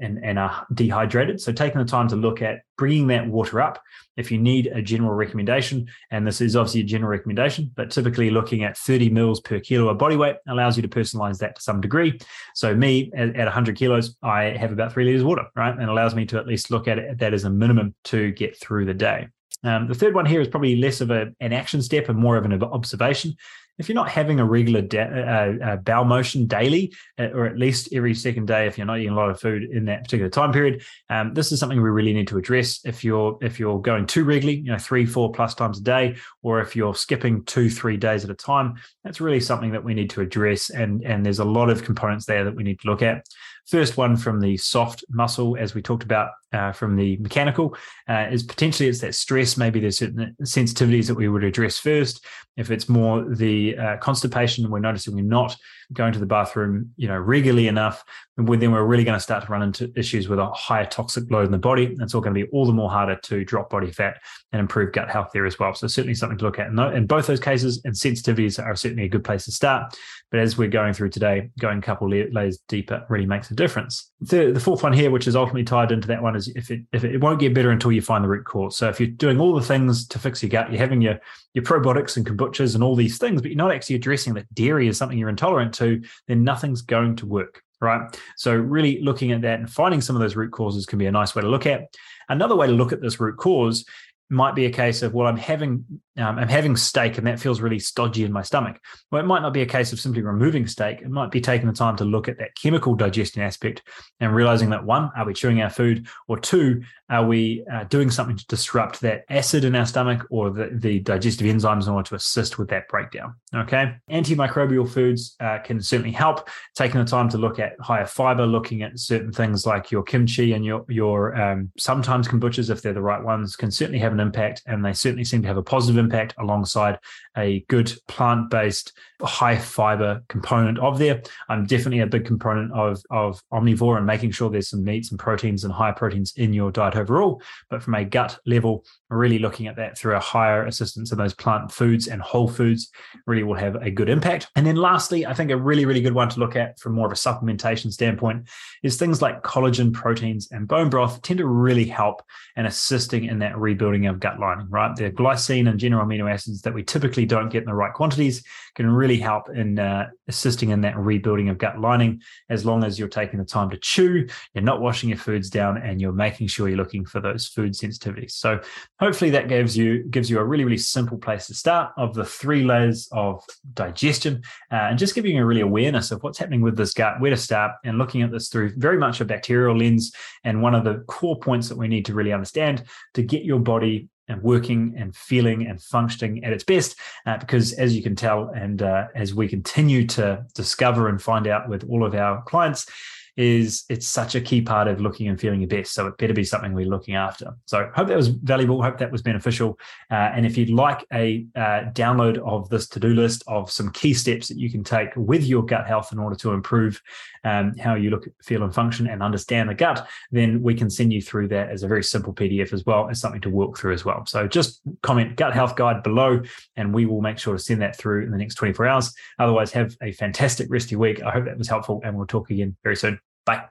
and, 0.00 0.24
and 0.24 0.38
are 0.38 0.66
dehydrated. 0.74 1.40
So 1.40 1.52
taking 1.52 1.78
the 1.78 1.84
time 1.84 2.08
to 2.08 2.16
look 2.16 2.42
at 2.42 2.62
bringing 2.76 3.06
that 3.08 3.26
water 3.28 3.60
up. 3.60 3.82
If 4.16 4.30
you 4.30 4.38
need 4.38 4.68
a 4.68 4.80
general 4.80 5.12
recommendation, 5.12 5.88
and 6.10 6.26
this 6.26 6.40
is 6.40 6.56
obviously 6.56 6.80
a 6.80 6.84
general 6.84 7.10
recommendation, 7.10 7.70
but 7.74 7.90
typically 7.90 8.30
looking 8.30 8.64
at 8.64 8.76
30 8.76 9.10
mils 9.10 9.40
per 9.40 9.60
kilo 9.60 9.88
of 9.88 9.98
body 9.98 10.16
weight 10.16 10.36
allows 10.48 10.76
you 10.76 10.82
to 10.82 10.88
personalize 10.88 11.38
that 11.38 11.56
to 11.56 11.62
some 11.62 11.80
degree. 11.80 12.18
So 12.54 12.74
me 12.74 13.10
at, 13.16 13.36
at 13.36 13.44
100 13.44 13.76
kilos, 13.76 14.16
I 14.22 14.44
have 14.44 14.72
about 14.72 14.92
three 14.92 15.04
liters 15.04 15.22
of 15.22 15.28
water, 15.28 15.46
right? 15.56 15.76
And 15.76 15.90
allows 15.90 16.14
me 16.14 16.26
to 16.26 16.38
at 16.38 16.46
least 16.46 16.70
look 16.70 16.88
at 16.88 16.98
it, 16.98 17.18
that 17.18 17.34
as 17.34 17.44
a 17.44 17.50
minimum 17.50 17.94
to 18.04 18.30
get 18.32 18.58
through 18.58 18.86
the 18.86 18.94
day. 18.94 19.28
Um, 19.64 19.88
the 19.88 19.94
third 19.94 20.14
one 20.14 20.26
here 20.26 20.42
is 20.42 20.48
probably 20.48 20.76
less 20.76 21.00
of 21.00 21.10
a, 21.10 21.32
an 21.40 21.52
action 21.52 21.80
step 21.80 22.08
and 22.08 22.18
more 22.18 22.36
of 22.36 22.44
an 22.44 22.62
observation. 22.62 23.34
If 23.78 23.88
you're 23.88 23.94
not 23.94 24.08
having 24.08 24.40
a 24.40 24.44
regular 24.44 24.82
da- 24.82 25.00
uh, 25.00 25.64
uh, 25.64 25.76
bowel 25.76 26.04
motion 26.04 26.46
daily, 26.46 26.92
uh, 27.18 27.28
or 27.34 27.46
at 27.46 27.58
least 27.58 27.88
every 27.92 28.14
second 28.14 28.46
day, 28.46 28.66
if 28.66 28.78
you're 28.78 28.86
not 28.86 28.98
eating 28.98 29.12
a 29.12 29.16
lot 29.16 29.30
of 29.30 29.40
food 29.40 29.64
in 29.64 29.86
that 29.86 30.04
particular 30.04 30.30
time 30.30 30.52
period, 30.52 30.82
um, 31.10 31.34
this 31.34 31.50
is 31.50 31.58
something 31.58 31.80
we 31.82 31.90
really 31.90 32.12
need 32.12 32.28
to 32.28 32.38
address. 32.38 32.80
If 32.84 33.02
you're 33.02 33.38
if 33.42 33.58
you're 33.58 33.80
going 33.80 34.06
too 34.06 34.24
regularly, 34.24 34.60
you 34.60 34.72
know, 34.72 34.78
three, 34.78 35.06
four 35.06 35.32
plus 35.32 35.54
times 35.54 35.78
a 35.78 35.82
day, 35.82 36.16
or 36.42 36.60
if 36.60 36.76
you're 36.76 36.94
skipping 36.94 37.44
two, 37.44 37.68
three 37.68 37.96
days 37.96 38.24
at 38.24 38.30
a 38.30 38.34
time, 38.34 38.74
that's 39.02 39.20
really 39.20 39.40
something 39.40 39.72
that 39.72 39.84
we 39.84 39.94
need 39.94 40.10
to 40.10 40.20
address. 40.20 40.70
And 40.70 41.02
and 41.04 41.24
there's 41.24 41.40
a 41.40 41.44
lot 41.44 41.70
of 41.70 41.84
components 41.84 42.26
there 42.26 42.44
that 42.44 42.54
we 42.54 42.62
need 42.62 42.80
to 42.80 42.88
look 42.88 43.02
at. 43.02 43.26
First 43.66 43.96
one 43.96 44.16
from 44.16 44.40
the 44.40 44.56
soft 44.58 45.04
muscle, 45.08 45.56
as 45.58 45.74
we 45.74 45.80
talked 45.80 46.02
about 46.02 46.32
uh, 46.52 46.72
from 46.72 46.96
the 46.96 47.16
mechanical, 47.16 47.76
uh, 48.08 48.26
is 48.30 48.42
potentially 48.42 48.88
it's 48.88 49.00
that 49.00 49.14
stress. 49.14 49.56
Maybe 49.56 49.80
there's 49.80 49.98
certain 49.98 50.36
sensitivities 50.42 51.06
that 51.06 51.14
we 51.14 51.28
would 51.28 51.44
address 51.44 51.78
first. 51.78 52.24
If 52.56 52.70
it's 52.70 52.88
more 52.88 53.24
the 53.24 53.76
uh, 53.76 53.96
constipation, 53.96 54.68
we're 54.70 54.80
noticing 54.80 55.14
we're 55.14 55.24
not 55.24 55.56
going 55.92 56.12
to 56.12 56.18
the 56.18 56.26
bathroom, 56.26 56.90
you 56.96 57.08
know, 57.08 57.18
regularly 57.18 57.66
enough, 57.66 58.04
then 58.36 58.46
we're 58.46 58.84
really 58.84 59.04
going 59.04 59.16
to 59.16 59.22
start 59.22 59.44
to 59.44 59.50
run 59.50 59.62
into 59.62 59.92
issues 59.96 60.28
with 60.28 60.38
a 60.38 60.50
higher 60.50 60.86
toxic 60.86 61.30
load 61.30 61.46
in 61.46 61.52
the 61.52 61.58
body. 61.58 61.96
It's 62.00 62.14
all 62.14 62.20
going 62.20 62.34
to 62.34 62.44
be 62.44 62.50
all 62.50 62.66
the 62.66 62.72
more 62.72 62.90
harder 62.90 63.16
to 63.16 63.44
drop 63.44 63.70
body 63.70 63.90
fat 63.90 64.18
and 64.52 64.60
improve 64.60 64.92
gut 64.92 65.10
health 65.10 65.30
there 65.32 65.46
as 65.46 65.58
well. 65.58 65.74
So 65.74 65.86
certainly 65.86 66.14
something 66.14 66.38
to 66.38 66.44
look 66.44 66.58
at 66.58 66.68
in 66.68 67.06
both 67.06 67.26
those 67.26 67.40
cases. 67.40 67.80
And 67.84 67.94
sensitivities 67.94 68.62
are 68.62 68.76
certainly 68.76 69.04
a 69.04 69.08
good 69.08 69.24
place 69.24 69.44
to 69.46 69.52
start. 69.52 69.94
But 70.30 70.40
as 70.40 70.58
we're 70.58 70.68
going 70.68 70.94
through 70.94 71.10
today, 71.10 71.50
going 71.60 71.78
a 71.78 71.82
couple 71.82 72.08
layers 72.08 72.58
deeper 72.68 73.04
really 73.08 73.26
makes 73.26 73.50
a 73.50 73.54
difference. 73.54 74.10
The, 74.20 74.50
the 74.52 74.58
fourth 74.58 74.82
one 74.82 74.92
here, 74.92 75.10
which 75.10 75.28
is 75.28 75.36
ultimately 75.36 75.64
tied 75.64 75.92
into 75.92 76.08
that 76.08 76.22
one, 76.22 76.34
is 76.34 76.48
if 76.48 76.70
it 76.70 76.80
if 76.92 77.04
it, 77.04 77.14
it 77.14 77.20
won't 77.20 77.38
get 77.38 77.54
better 77.54 77.70
until 77.70 77.92
you 77.92 78.02
find 78.02 78.24
the 78.24 78.28
root 78.28 78.44
cause. 78.44 78.76
So 78.76 78.88
if 78.88 78.98
you're 78.98 79.10
doing 79.10 79.40
all 79.40 79.54
the 79.54 79.64
things 79.64 80.08
to 80.08 80.18
fix 80.18 80.42
your 80.42 80.50
gut, 80.50 80.70
you're 80.70 80.80
having 80.80 81.00
your 81.00 81.20
your 81.52 81.62
probiotics 81.62 82.16
and 82.16 82.26
kombuchas 82.26 82.74
and 82.74 82.82
all 82.82 82.96
these 82.96 83.18
things, 83.18 83.40
but 83.40 83.50
you're 83.50 83.58
not 83.58 83.72
actually 83.72 83.96
addressing 83.96 84.34
that 84.34 84.52
dairy 84.54 84.88
is 84.88 84.98
something 84.98 85.16
you're 85.16 85.28
intolerant 85.28 85.72
to, 85.74 86.02
then 86.26 86.42
nothing's 86.42 86.82
going 86.82 87.16
to 87.16 87.26
work. 87.26 87.62
Right. 87.80 88.00
So, 88.36 88.54
really 88.54 89.02
looking 89.02 89.32
at 89.32 89.42
that 89.42 89.60
and 89.60 89.70
finding 89.70 90.00
some 90.00 90.16
of 90.16 90.22
those 90.22 90.36
root 90.36 90.52
causes 90.52 90.86
can 90.86 90.98
be 90.98 91.06
a 91.06 91.12
nice 91.12 91.34
way 91.34 91.42
to 91.42 91.48
look 91.48 91.66
at. 91.66 91.94
Another 92.28 92.56
way 92.56 92.66
to 92.66 92.72
look 92.72 92.92
at 92.92 93.02
this 93.02 93.20
root 93.20 93.36
cause 93.36 93.84
might 94.30 94.54
be 94.54 94.66
a 94.66 94.70
case 94.70 95.02
of 95.02 95.12
well 95.12 95.26
i'm 95.26 95.36
having 95.36 95.84
um, 96.16 96.38
i'm 96.38 96.48
having 96.48 96.76
steak 96.76 97.18
and 97.18 97.26
that 97.26 97.40
feels 97.40 97.60
really 97.60 97.78
stodgy 97.78 98.24
in 98.24 98.32
my 98.32 98.42
stomach. 98.42 98.78
Well 99.10 99.20
it 99.20 99.26
might 99.26 99.42
not 99.42 99.52
be 99.52 99.62
a 99.62 99.66
case 99.66 99.92
of 99.92 100.00
simply 100.00 100.22
removing 100.22 100.66
steak. 100.66 101.02
It 101.02 101.10
might 101.10 101.30
be 101.30 101.40
taking 101.40 101.66
the 101.66 101.72
time 101.72 101.96
to 101.96 102.04
look 102.04 102.28
at 102.28 102.38
that 102.38 102.56
chemical 102.60 102.94
digestion 102.94 103.42
aspect 103.42 103.82
and 104.20 104.34
realizing 104.34 104.70
that 104.70 104.84
one 104.84 105.10
are 105.16 105.26
we 105.26 105.34
chewing 105.34 105.60
our 105.60 105.70
food? 105.70 106.06
Or 106.28 106.38
two 106.38 106.82
are 107.10 107.26
we 107.26 107.64
uh, 107.70 107.84
doing 107.84 108.10
something 108.10 108.36
to 108.36 108.46
disrupt 108.46 109.00
that 109.02 109.24
acid 109.28 109.64
in 109.64 109.76
our 109.76 109.84
stomach 109.84 110.26
or 110.30 110.50
the, 110.50 110.70
the 110.72 111.00
digestive 111.00 111.46
enzymes 111.46 111.86
in 111.86 111.92
order 111.92 112.08
to 112.08 112.14
assist 112.14 112.58
with 112.58 112.68
that 112.68 112.88
breakdown? 112.88 113.34
Okay? 113.54 113.94
Antimicrobial 114.10 114.88
foods 114.88 115.36
uh, 115.40 115.58
can 115.58 115.80
certainly 115.80 116.12
help. 116.12 116.48
Taking 116.74 117.00
the 117.00 117.06
time 117.06 117.28
to 117.30 117.38
look 117.38 117.58
at 117.58 117.72
higher 117.80 118.06
fiber 118.06 118.46
looking 118.46 118.82
at 118.82 118.98
certain 118.98 119.32
things 119.32 119.66
like 119.66 119.90
your 119.90 120.02
kimchi 120.02 120.52
and 120.52 120.64
your 120.64 120.84
your 120.88 121.36
um, 121.40 121.70
sometimes 121.78 122.26
kombuchas 122.26 122.70
if 122.70 122.82
they're 122.82 122.92
the 122.92 123.02
right 123.02 123.22
ones 123.22 123.56
can 123.56 123.70
certainly 123.70 123.98
have 123.98 124.12
an 124.12 124.20
impact, 124.20 124.62
and 124.66 124.84
they 124.84 124.92
certainly 124.92 125.24
seem 125.24 125.42
to 125.42 125.48
have 125.48 125.56
a 125.56 125.62
positive 125.62 125.98
impact 125.98 126.34
alongside 126.38 126.98
a 127.36 127.60
good 127.68 127.92
plant 128.08 128.50
based, 128.50 128.92
high 129.26 129.58
fiber 129.58 130.22
component 130.28 130.78
of 130.78 130.98
there. 130.98 131.22
I'm 131.48 131.66
definitely 131.66 132.00
a 132.00 132.06
big 132.06 132.24
component 132.24 132.72
of, 132.72 133.02
of 133.10 133.42
omnivore 133.52 133.96
and 133.96 134.06
making 134.06 134.32
sure 134.32 134.50
there's 134.50 134.68
some 134.68 134.84
meats 134.84 135.10
and 135.10 135.18
proteins 135.18 135.64
and 135.64 135.72
high 135.72 135.92
proteins 135.92 136.32
in 136.36 136.52
your 136.52 136.70
diet 136.70 136.96
overall. 136.96 137.42
But 137.70 137.82
from 137.82 137.94
a 137.94 138.04
gut 138.04 138.38
level, 138.46 138.84
really 139.10 139.38
looking 139.38 139.66
at 139.66 139.76
that 139.76 139.96
through 139.96 140.16
a 140.16 140.20
higher 140.20 140.66
assistance 140.66 141.12
of 141.12 141.18
those 141.18 141.34
plant 141.34 141.70
foods 141.70 142.08
and 142.08 142.20
whole 142.20 142.48
foods 142.48 142.90
really 143.26 143.42
will 143.42 143.54
have 143.54 143.76
a 143.76 143.90
good 143.90 144.08
impact. 144.08 144.48
And 144.56 144.66
then 144.66 144.76
lastly, 144.76 145.26
I 145.26 145.34
think 145.34 145.50
a 145.50 145.56
really, 145.56 145.84
really 145.84 146.00
good 146.00 146.14
one 146.14 146.28
to 146.30 146.40
look 146.40 146.56
at 146.56 146.78
from 146.78 146.94
more 146.94 147.06
of 147.06 147.12
a 147.12 147.16
supplementation 147.16 147.92
standpoint 147.92 148.48
is 148.82 148.96
things 148.96 149.22
like 149.22 149.42
collagen, 149.42 149.92
proteins, 149.92 150.48
and 150.50 150.68
bone 150.68 150.90
broth 150.90 151.22
tend 151.22 151.38
to 151.38 151.46
really 151.46 151.84
help 151.84 152.22
and 152.56 152.66
assisting 152.66 153.24
in 153.24 153.38
that 153.38 153.56
rebuilding 153.56 154.06
of 154.06 154.20
gut 154.20 154.38
lining, 154.40 154.68
right? 154.68 154.94
The 154.96 155.10
glycine 155.10 155.68
and 155.68 155.78
general 155.78 156.04
amino 156.04 156.30
acids 156.30 156.62
that 156.62 156.74
we 156.74 156.82
typically 156.82 157.26
don't 157.26 157.48
get 157.48 157.62
in 157.62 157.68
the 157.68 157.74
right 157.74 157.92
quantities 157.92 158.44
can 158.74 158.88
really 158.90 159.13
help 159.18 159.48
in 159.48 159.78
uh, 159.78 160.08
assisting 160.28 160.70
in 160.70 160.80
that 160.82 160.96
rebuilding 160.96 161.48
of 161.48 161.58
gut 161.58 161.80
lining 161.80 162.20
as 162.48 162.64
long 162.64 162.84
as 162.84 162.98
you're 162.98 163.08
taking 163.08 163.38
the 163.38 163.44
time 163.44 163.70
to 163.70 163.76
chew, 163.78 164.26
you're 164.54 164.64
not 164.64 164.80
washing 164.80 165.08
your 165.08 165.18
foods 165.18 165.50
down, 165.50 165.76
and 165.78 166.00
you're 166.00 166.12
making 166.12 166.46
sure 166.46 166.68
you're 166.68 166.76
looking 166.76 167.04
for 167.04 167.20
those 167.20 167.48
food 167.48 167.72
sensitivities. 167.72 168.32
So 168.32 168.60
hopefully 169.00 169.30
that 169.30 169.48
gives 169.48 169.76
you 169.76 170.04
gives 170.10 170.30
you 170.30 170.38
a 170.38 170.44
really 170.44 170.64
really 170.64 170.78
simple 170.78 171.18
place 171.18 171.46
to 171.46 171.54
start 171.54 171.92
of 171.96 172.14
the 172.14 172.24
three 172.24 172.64
layers 172.64 173.08
of 173.12 173.42
digestion 173.74 174.42
uh, 174.70 174.86
and 174.88 174.98
just 174.98 175.14
giving 175.14 175.36
you 175.36 175.42
a 175.42 175.46
really 175.46 175.60
awareness 175.60 176.10
of 176.10 176.22
what's 176.22 176.38
happening 176.38 176.60
with 176.60 176.76
this 176.76 176.94
gut, 176.94 177.20
where 177.20 177.30
to 177.30 177.36
start, 177.36 177.72
and 177.84 177.98
looking 177.98 178.22
at 178.22 178.30
this 178.30 178.48
through 178.48 178.72
very 178.76 178.98
much 178.98 179.20
a 179.20 179.24
bacterial 179.24 179.76
lens. 179.76 180.12
And 180.44 180.62
one 180.62 180.74
of 180.74 180.84
the 180.84 181.04
core 181.06 181.38
points 181.38 181.68
that 181.68 181.78
we 181.78 181.88
need 181.88 182.04
to 182.06 182.14
really 182.14 182.32
understand 182.32 182.84
to 183.14 183.22
get 183.22 183.44
your 183.44 183.58
body 183.58 184.08
and 184.28 184.42
working 184.42 184.94
and 184.96 185.14
feeling 185.14 185.66
and 185.66 185.82
functioning 185.82 186.44
at 186.44 186.52
its 186.52 186.64
best. 186.64 186.98
Uh, 187.26 187.36
because 187.38 187.72
as 187.74 187.94
you 187.94 188.02
can 188.02 188.16
tell, 188.16 188.48
and 188.50 188.82
uh, 188.82 189.06
as 189.14 189.34
we 189.34 189.48
continue 189.48 190.06
to 190.06 190.44
discover 190.54 191.08
and 191.08 191.20
find 191.20 191.46
out 191.46 191.68
with 191.68 191.84
all 191.88 192.04
of 192.04 192.14
our 192.14 192.42
clients, 192.42 192.86
is 193.36 193.84
it's 193.88 194.06
such 194.06 194.34
a 194.34 194.40
key 194.40 194.60
part 194.60 194.86
of 194.88 195.00
looking 195.00 195.28
and 195.28 195.40
feeling 195.40 195.60
your 195.60 195.68
best. 195.68 195.92
So 195.92 196.06
it 196.06 196.18
better 196.18 196.34
be 196.34 196.44
something 196.44 196.72
we're 196.72 196.86
looking 196.86 197.16
after. 197.16 197.54
So 197.66 197.90
hope 197.94 198.08
that 198.08 198.16
was 198.16 198.28
valuable. 198.28 198.82
Hope 198.82 198.98
that 198.98 199.10
was 199.10 199.22
beneficial. 199.22 199.78
Uh, 200.10 200.30
and 200.34 200.46
if 200.46 200.56
you'd 200.56 200.70
like 200.70 201.04
a 201.12 201.46
uh, 201.56 201.90
download 201.92 202.38
of 202.38 202.68
this 202.68 202.88
to 202.88 203.00
do 203.00 203.08
list 203.08 203.42
of 203.46 203.70
some 203.70 203.90
key 203.90 204.14
steps 204.14 204.48
that 204.48 204.58
you 204.58 204.70
can 204.70 204.84
take 204.84 205.10
with 205.16 205.44
your 205.44 205.64
gut 205.64 205.86
health 205.86 206.12
in 206.12 206.18
order 206.18 206.36
to 206.36 206.52
improve 206.52 207.00
um, 207.44 207.76
how 207.76 207.94
you 207.94 208.10
look, 208.10 208.26
feel, 208.42 208.62
and 208.62 208.74
function 208.74 209.06
and 209.06 209.22
understand 209.22 209.68
the 209.68 209.74
gut, 209.74 210.06
then 210.30 210.62
we 210.62 210.74
can 210.74 210.88
send 210.88 211.12
you 211.12 211.20
through 211.20 211.48
that 211.48 211.70
as 211.70 211.82
a 211.82 211.88
very 211.88 212.02
simple 212.02 212.32
PDF 212.32 212.72
as 212.72 212.84
well 212.86 213.08
as 213.10 213.20
something 213.20 213.40
to 213.40 213.50
walk 213.50 213.78
through 213.78 213.92
as 213.92 214.04
well. 214.04 214.24
So 214.26 214.46
just 214.46 214.80
comment 215.02 215.36
gut 215.36 215.52
health 215.52 215.76
guide 215.76 216.02
below, 216.02 216.40
and 216.76 216.94
we 216.94 217.06
will 217.06 217.20
make 217.20 217.38
sure 217.38 217.54
to 217.54 217.58
send 217.58 217.82
that 217.82 217.96
through 217.96 218.24
in 218.24 218.30
the 218.30 218.38
next 218.38 218.54
24 218.54 218.86
hours. 218.86 219.14
Otherwise, 219.38 219.72
have 219.72 219.96
a 220.02 220.12
fantastic 220.12 220.68
rest 220.70 220.86
of 220.86 220.92
your 220.92 221.00
week. 221.00 221.22
I 221.22 221.30
hope 221.30 221.44
that 221.44 221.58
was 221.58 221.68
helpful, 221.68 222.00
and 222.04 222.16
we'll 222.16 222.26
talk 222.26 222.50
again 222.50 222.76
very 222.82 222.96
soon. 222.96 223.18
Bye. 223.44 223.68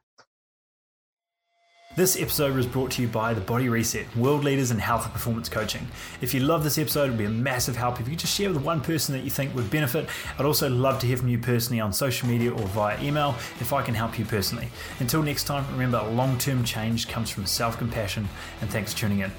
This 1.95 2.19
episode 2.19 2.55
was 2.55 2.65
brought 2.65 2.89
to 2.91 3.03
you 3.03 3.07
by 3.07 3.35
The 3.35 3.41
Body 3.41 3.69
Reset, 3.69 4.15
world 4.17 4.43
leaders 4.43 4.71
in 4.71 4.79
health 4.79 5.05
and 5.05 5.13
performance 5.13 5.47
coaching. 5.47 5.85
If 6.21 6.33
you 6.33 6.39
love 6.39 6.63
this 6.63 6.79
episode, 6.79 7.05
it 7.05 7.09
would 7.09 7.19
be 7.19 7.25
a 7.25 7.29
massive 7.29 7.75
help 7.75 7.99
if 7.99 8.09
you 8.09 8.15
just 8.15 8.35
share 8.35 8.51
with 8.51 8.63
one 8.63 8.81
person 8.81 9.13
that 9.13 9.23
you 9.23 9.29
think 9.29 9.53
would 9.53 9.69
benefit. 9.69 10.09
I'd 10.39 10.45
also 10.45 10.69
love 10.71 10.97
to 10.99 11.07
hear 11.07 11.17
from 11.17 11.29
you 11.29 11.37
personally 11.37 11.79
on 11.79 11.93
social 11.93 12.27
media 12.27 12.51
or 12.51 12.65
via 12.69 12.99
email 12.99 13.35
if 13.59 13.73
I 13.73 13.83
can 13.83 13.93
help 13.93 14.17
you 14.17 14.25
personally. 14.25 14.69
Until 14.99 15.21
next 15.21 15.43
time, 15.43 15.71
remember 15.71 16.01
long 16.01 16.39
term 16.39 16.63
change 16.63 17.07
comes 17.07 17.29
from 17.29 17.45
self 17.45 17.77
compassion, 17.77 18.27
and 18.61 18.71
thanks 18.71 18.91
for 18.93 19.01
tuning 19.01 19.19
in. 19.19 19.31